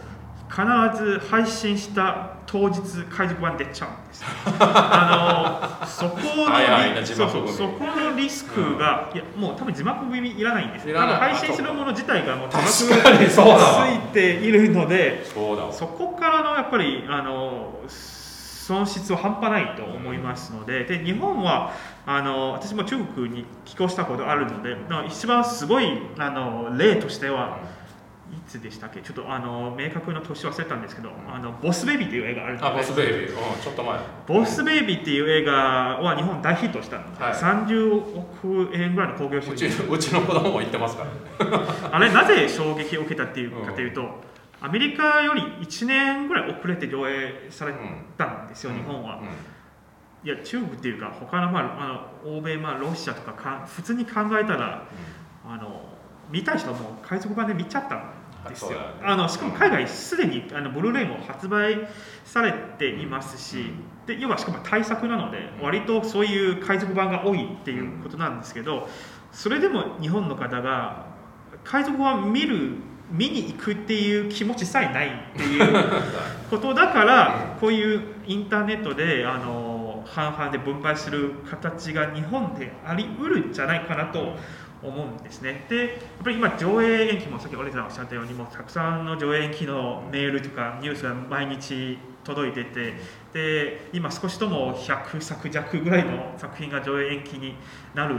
[0.50, 0.62] 必
[1.02, 4.24] ず配信した当日海賊版出ちゃうんです。
[4.58, 10.88] あのそこのはいはい、そうそうそこのリスクが、うん、いやもう多分字幕組いらないんです。
[10.88, 15.24] よ配信するもの自体がもう字幕がついているので
[15.70, 21.72] そこからのやっぱりあの損失は半端ないと思いますのでで日本は
[22.06, 24.76] あの私も中国に寄港したことあるので
[25.06, 27.79] 一番すごいあの例としては、い
[28.50, 29.00] つでしたっけ？
[29.00, 33.98] ちょっとあの明確な年忘れたんですけど「あのボス・ベイビー」っていう映画あるんであボス・ベイビー、うん、ちょっと前。
[34.26, 39.94] ボス・ベイビーっていう映画は日本大ヒットしたんで、はい、30億円ぐらいの興行収入。
[39.94, 41.04] うちの子供も言ってますか
[41.38, 44.08] ら、 あれなぜ衝撃を受けたっていうかというと、うん、
[44.60, 47.74] アメリカより1年ぐらい遅れて上映され
[48.18, 49.20] たんですよ、うん、日本は、
[50.24, 51.84] いや中国っていうか他の,、まあ、
[52.24, 54.84] あの欧米、まあ、ロシアとかか普通に考えたら、
[55.46, 55.82] あの
[56.30, 61.88] 見たい人はもう海賊版で見ちゃったんですよ、ね、あのしかも海外すでにあのブルーレイも発売
[62.24, 63.72] されていますし、
[64.06, 68.88] で要はしかも対策なので割とそういう海賊版が多いっていうことなんですけど
[69.32, 71.06] それでも日本の方が
[71.64, 72.76] 海賊は見る
[73.10, 75.84] 見に行くっていう気持ちさえないっていう
[76.48, 84.36] ことだからこういうインターネットであの半々で分配する形が日本でありうるんじゃないかなと
[84.82, 85.66] 思うんですね。
[85.68, 85.88] で、やっ
[86.24, 92.94] ぱり今、上映延期もさっきオレさんおっしゃったように、もうたくさんの上映延期のメールとかニュースが毎日届いてて、
[93.32, 97.54] で今、少しとも100作弱ぐらいの作品が上映延期に
[97.94, 98.16] なる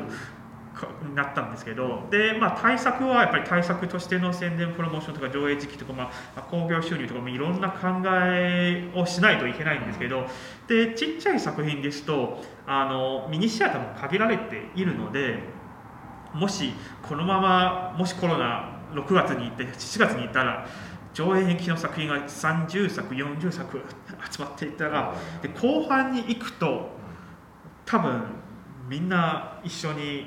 [1.16, 10.26] なったんですけどで、まあ、対策はやっぱり対策としての宣伝プロモーションとか上映時期とか、まあ、興行収入とかもいろんな考えをしないといけないんですけど
[10.68, 15.40] でちっちゃい作品ですとあのミニシアターも限られているので
[16.34, 20.68] もしこのままもしコロナ6月に行って7月に行ったら
[21.14, 23.82] 上映延期の作品が30作40作
[24.32, 26.90] 集まっていったらで後半に行くと
[27.86, 28.24] 多分
[28.88, 30.26] みんな一緒に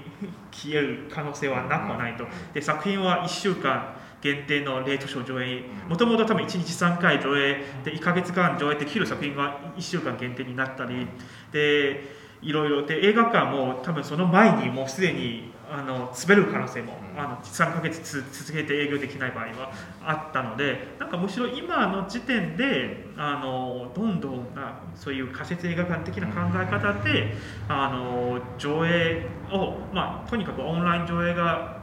[0.50, 2.24] 消える可能性はなくはないと。
[2.54, 5.64] で作品は1週間限定のレートショー上映。
[5.86, 7.62] もともと多分1日3回上映。
[7.84, 11.06] で1か月間上映できる作品が1週間限定になったり。
[11.52, 12.04] で
[12.40, 12.86] いろいろ。
[12.86, 19.72] で映画館も多分その前にもうすでにあの滑る可能性も、あの3か月続けて営業できない場合は
[20.02, 27.34] あったのでなんかむしろ今の時点であのどんどんなそういう仮設映画館的な考え方で
[27.68, 31.82] あの上映を、まあ、とにかくオンライン上映が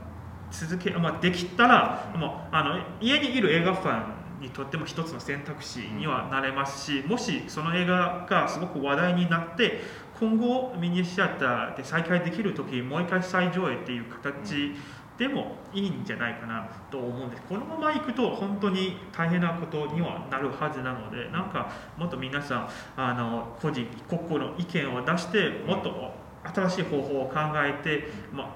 [0.51, 9.81] 続け、まあ、できたらもうあの家にいる映画ファンにとっても一つの選択肢にはなれますしもしその映画がすごく話題になって
[10.21, 14.75] 今後ミニシアターで再開できる時もう一回再上映っていう形
[15.17, 17.41] でもいいんじゃないかなと思うんです。
[17.49, 26.13] このままいくと本当に大変なことにはなるはずなのでなんかもっと皆さんあの個人個々の意見を出してもっと
[26.43, 28.47] 新しい方法を考えて、まあ、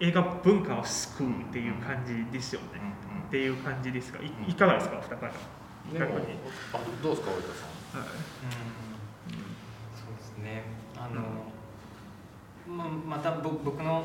[0.00, 2.66] 映画文化を救うっていう感じですよね、
[3.28, 4.96] っていう感じですがいいかがですか？
[4.96, 5.18] お二方
[7.02, 8.83] どうですか及田さん、はい、うん
[11.04, 11.22] あの、
[12.66, 14.04] ままた僕の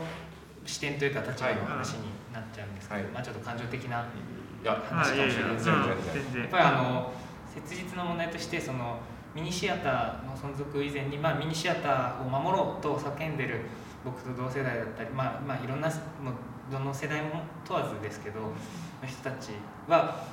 [0.66, 4.06] 視点というか立場の話になっちゃうんですけど、はい、まあ、ちょっと感情的な
[4.64, 7.14] 話かもしれないですけど、やっぱりあの
[7.48, 8.98] 切実な問題としてその
[9.34, 13.62] ミニシアターの存続以前に、まあ、ミニシアターを守ろうと叫んでる
[14.04, 16.34] 僕と同世代だったり、まあまあ、いろんなもう
[16.72, 18.48] どの世代も問わずですけどの
[19.08, 19.52] 人たち
[19.88, 20.24] は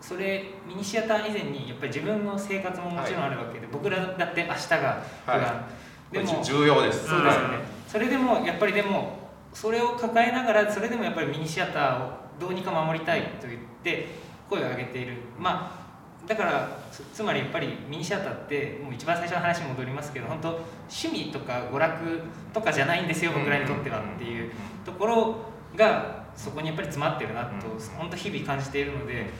[0.00, 5.81] それミニシアター以前にやっぱり自分の生活ももちろんあるわけで、はい、僕らだって明日が普段、はい
[6.12, 7.08] でも重要です。
[7.08, 7.58] そうですよね、
[7.88, 9.18] それでもやっぱりでも
[9.52, 14.08] それを抱えながらそれでもやっぱりミニシアターをどうにか守りたいと言って
[14.48, 15.14] 声を上げている。
[15.38, 15.82] まあ
[16.26, 16.78] だから
[17.12, 20.48] つまりやっぱりミニシアターってもう一番最初の話に戻りますけど本当
[20.88, 22.20] 趣味とか娯楽
[22.54, 24.52] とかじゃないんですよ僕らにとってはっていう
[24.84, 25.36] ところ
[25.74, 27.66] がそこにやっぱり詰まってるなと
[27.98, 29.30] 本当日々感じているので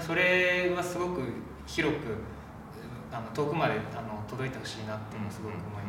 [0.00, 1.20] それはすごく
[1.66, 2.16] 広く
[3.12, 5.79] あの遠くまであの届いてほしいなってすごく思います。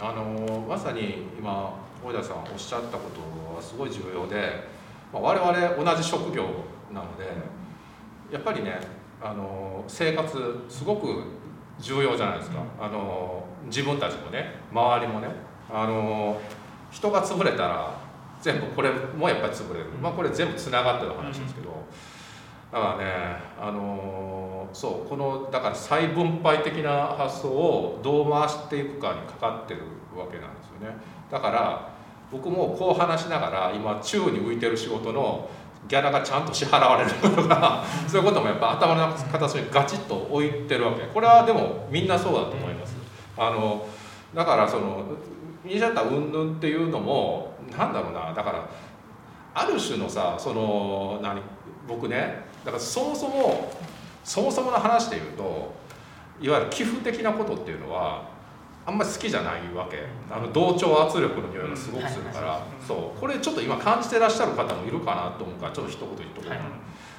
[0.00, 1.74] あのまさに今
[2.04, 4.68] 大田さんおっしゃったことはすごい重要で、
[5.12, 6.44] まあ、我々同じ職業
[6.92, 7.24] なので
[8.32, 8.80] やっぱりね
[9.20, 11.24] あの生活すごく
[11.80, 15.28] 重要じゃないですか、あの自分たちもね周りもね。
[15.70, 16.40] あの
[16.90, 17.94] 人が潰れたら
[18.40, 21.84] 全部これもやっぱり潰れる、まあ、これ全部つながってる話ですけど、
[22.72, 23.04] だからね
[23.60, 29.82] あのそうこのだから再分配的な発想をどう回していくかにかかってる
[30.16, 30.96] わけなんですよね。
[31.30, 31.88] だから
[32.30, 35.48] 僕もこう話しながら今宙に浮いてる仕事の
[35.88, 41.02] ギャラがちゃんと支払われるとか そういうこともやっぱ頭の片隅にガチッと置いてるわけ。
[41.06, 42.96] これはでもみんなそうだと思います。
[43.36, 43.86] あの
[44.34, 45.04] だからその
[45.64, 48.32] ミニシャッター云々っていうのもなんだろうな。
[48.34, 48.68] だから
[49.54, 51.40] ある種のさその何
[51.88, 53.72] 僕ねだからそもそも
[54.24, 55.74] そもそもの話で言うと
[56.40, 58.22] いわゆる寄付的なことっていうのは
[58.86, 59.98] あんまり好きじゃないわけ。
[60.30, 63.20] あの同調圧力の匂いがすごくするから、そう。
[63.20, 66.60] これちょっと今感じてらっしゃる方もいるかなと思うからちょっと一言言っとこうかな、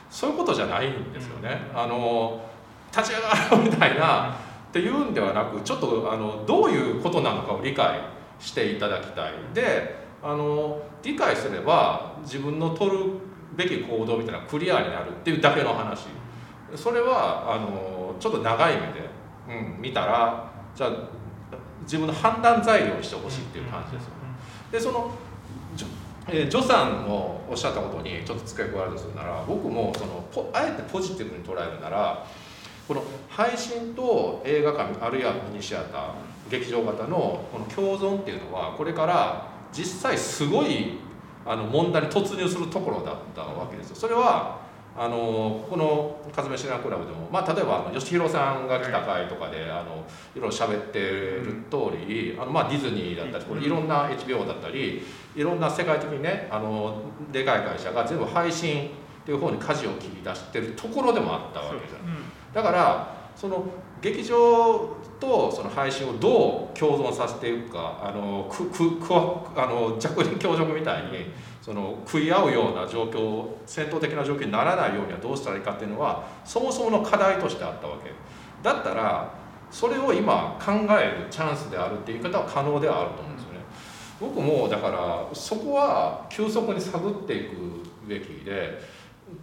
[0.09, 2.41] そういうことじゃないんですよね、あの
[2.91, 4.35] 立ち上がろうみたいなっ
[4.71, 7.99] ていうんではなくちょっとあのどういうことなのかを理解
[8.39, 9.33] していただきたい。
[9.53, 12.97] であの理解すれば自分の取る
[13.55, 16.07] べき行動みたいなクリアになるっていうだけの話
[16.75, 19.09] それはあのちょっと長い目で、
[19.47, 20.91] うん、見たらじゃあ
[21.83, 24.15] 自分の判断材料にしてほしいっていう感じですよね。
[24.71, 25.11] でその
[26.31, 32.23] えー、ジョさんのおっしゃったことにちょっと付け加えるとするなら僕もそのあえてポジティブに捉えるなら
[32.87, 36.11] この配信と映画館あるいはミニシアター
[36.51, 40.99] 劇場型のこの共存っていうのはこれから実際すごい
[41.45, 44.59] あの問題に突入するところだったわけですよそれは
[45.01, 55.01] あのこの「風見知らんクラブ」でも、まあ、例えばあの吉弘さんが来た回とかで、あのいろいろ喋ってる通り、あのまあ、ディズニーだったりこれいろんな HBO だったり
[55.37, 58.87] いろんな世界的にねあのでかい会社が全部配信
[59.21, 62.53] っていう方に舵を切り出してるところでもあったわけじゃん。
[62.53, 63.63] だからその
[64.01, 71.31] 劇場とその配信をどう共存させていくかあのくくくあの弱人強食みたいに
[71.69, 78.09] その食い合うような状況戦闘的な状況にならないようにはどうしたらいいかっていうのはそもそもの課題としてあったわけ。
[78.63, 79.31] だったら
[79.69, 83.59] それを今考えるチャンスであるっていう言い方は可能ではあると思うんですよね。
[84.19, 87.55] 僕もだからそこは急速に探っていく
[88.07, 88.81] べきで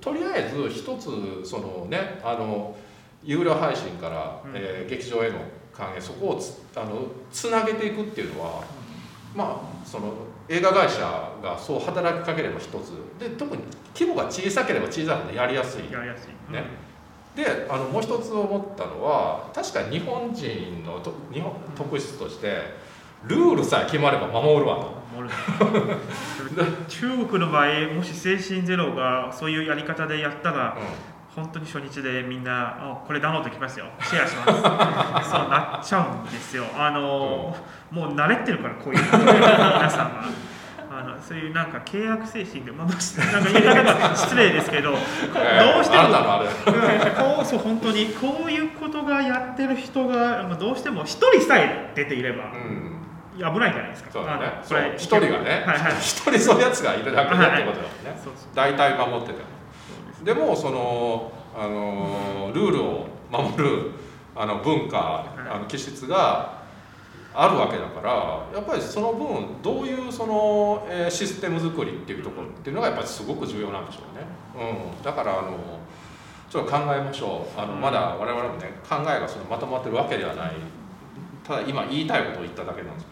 [0.00, 2.74] とりあえず一つそのねあの
[3.22, 5.38] 有料配信から、えー劇場への
[5.72, 8.64] 還元そこをつあのつなげていくっていうのは、
[9.32, 10.12] まあその
[10.48, 11.00] 映画会社
[11.42, 12.92] がそう働きかければ一つ。
[13.18, 13.62] で特に
[13.94, 15.92] 規模が小さければ小さいほどやりやすい。
[15.92, 16.64] やりやすい、ね。
[17.34, 22.56] であのもう一つ思ったのは確かに日本人のと日本特質として
[23.24, 24.96] ルールさえ決まれば守るわと。
[25.14, 25.34] 守る。
[26.88, 30.78] 中国の場合もし精神ゼロがそういうやり方でやったら
[31.36, 33.84] 本当に初日でみんなあこれダウンロードできますよ。
[34.00, 35.28] シェアします。
[35.30, 36.64] そうなっちゃうんですよ。
[36.74, 37.54] あの、
[37.90, 40.24] もう慣れてるからこういうことに皆さんは。
[40.88, 46.04] あのそういうなんか契約精神で、まあ、なんか言い方が失礼ですけど、どうしても
[47.36, 52.96] こうそう本当にこういうことがやってる人がまあどうしても一人さえ出ていればうん。
[53.36, 54.10] 危ないじゃないですか。
[54.10, 54.62] そうだね。
[54.70, 55.92] れ一人がねはいはい。
[56.00, 58.16] 一人そういうやつがいるだけだってことだもんね。
[58.54, 59.55] 大体守ってても
[60.26, 63.90] でもそのあのルールを守る
[64.34, 66.62] あの文化あの気質が
[67.32, 68.10] あるわけだから
[68.52, 74.66] やっぱりその分どういうその、えーシステム作りっていうところっていうのがやっぱりすごく重要なんでしょうね、
[74.98, 75.56] うん、だからあの
[76.50, 77.60] ちょっと考えましょう。
[77.60, 80.52] あのまだ我々もね考えがそのまとまってるわけではない。
[81.44, 83.05] ただ今言いたいことを言っただけなんです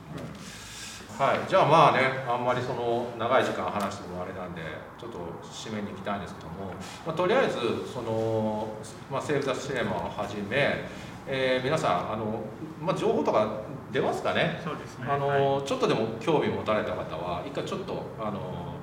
[1.16, 4.62] はい、じゃあまあねあんまりその長い時間話してもあれなんで
[4.98, 6.74] ちょっと締めに行きたいんですけども、
[7.06, 8.66] まあ、とりあえずその、
[9.10, 10.84] まあ、セーブ・ザ・シネマをはじめ、
[11.28, 12.42] えー皆さんあの、
[12.82, 13.60] まあ、情報とか
[13.92, 14.60] 出ますかね？
[14.64, 15.06] そうですね。
[15.08, 15.64] あの、はい。
[15.64, 18.74] ちょっとでも興味持たれた方は一回ちょっとあの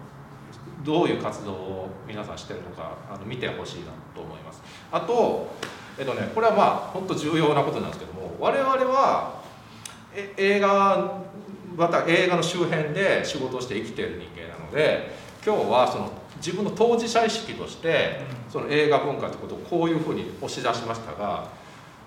[0.86, 4.61] どういう活動を皆さんしてるのかあの見てほしいなと思います。
[4.89, 5.51] あと
[5.99, 9.41] えっとねこれはまあ本当重要なことなんですけども我々は
[10.15, 11.19] え映画
[11.76, 15.11] また映画の周辺で仕事をして生きている人間なので
[15.45, 21.49] 今日はその自分の当事者意識としてその映画文化ってことをこういうふうに押し出しましたが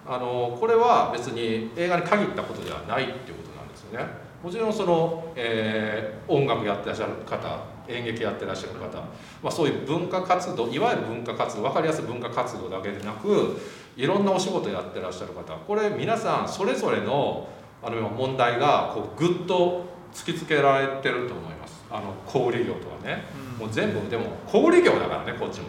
[0.07, 4.25] あのこれは別に映画に限ったことではないっていうことなんですよね。
[4.43, 8.99] もちろんその、えー音楽やってらっしゃる方演劇やってらっしゃる方、
[9.43, 13.61] まあ、そういう文化活動いわゆる文化活動分かりやすい文化活動だけでなく
[13.97, 17.49] いろんなお仕事やってらっしゃる方これ皆さんそれぞれの
[17.85, 21.85] あの問題がこうぐっと突きつけられてると思います。
[21.91, 23.25] あの小売業とかね。
[23.59, 25.67] もう全部でも小売業だからねこっちも。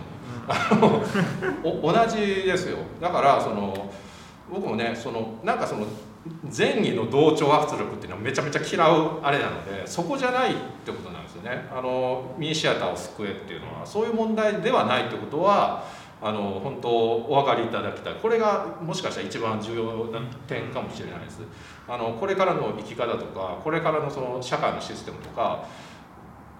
[0.47, 1.03] あの
[1.63, 2.78] お同じですよ。
[3.01, 3.91] だからその
[4.51, 5.86] 僕もねそのなんかその
[6.55, 11.68] 前儀の同調圧力っていうのはめちゃめちゃ嫌うあれなのでそこじゃないってことなんですよね。
[11.72, 15.84] あのミニシアターを救えっていうのはそういう問題ではないってことは
[16.28, 21.41] あの本当お分かりいただきたいこれがもしかしたら一番重要な点かもしれないです。
[21.88, 25.63] あのこれからの生き方とかこれからのその社会のシステムとか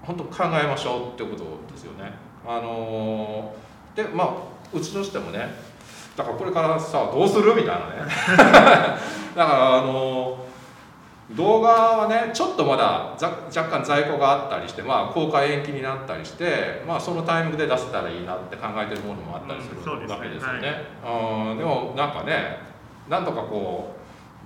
[0.04, 1.44] 本当考えましょうってこと
[1.74, 2.14] ですよね。
[2.48, 3.56] あの
[3.96, 4.34] でまあ
[4.72, 5.50] うちとしてもね
[6.16, 7.56] だからこれからさどうする？
[7.56, 7.82] みたいなね。
[9.36, 10.45] だからあの
[11.32, 20.86] 動画はねちょっとまだざ若干在庫があったりして、まあ、公開延期になったりして、まあ、そのタイミングで出せたらいいなって考えてるものもあったりするわけですよね。
[21.04, 22.60] うんでもなんかね
[23.10, 23.96] なんとかこ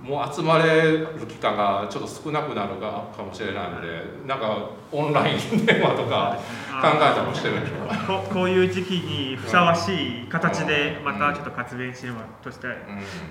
[0.02, 3.88] うもう集まれる期間がちょっと少なくなるかかもしれないので
[4.26, 6.38] なんかオンライン電話とか
[6.80, 7.96] 考えたりもしてるんでしょうか。
[8.06, 11.04] こ こういう時期にふさわしい形でうん。
[11.04, 12.74] またちょっと活弁シネマとして、うん。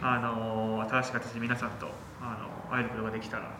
[0.04, 1.88] あの新しい形で皆さんと
[2.22, 3.44] あの会えることができたら。
[3.44, 3.52] ね、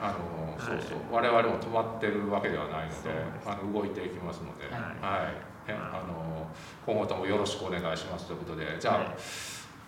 [0.00, 0.60] あの、はい。
[0.60, 0.98] そうそう。
[1.10, 3.04] 我々も止まってるわけではないのでです。
[3.46, 5.22] あの動いていきますので、はい。
[5.22, 5.70] はい。
[5.70, 6.46] ねあの
[6.86, 9.06] 今後ともよろしくお願いしますということでじゃあ、はい。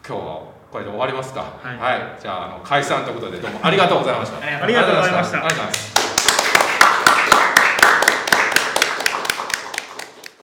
[0.07, 1.41] 今日はこれで終わりますか？
[1.41, 2.21] はい。
[2.21, 4.65] じゃああの解散ということでどうもありがとうございました。
[4.65, 5.39] ありがとうございました。
[5.39, 6.00] ありがとうございます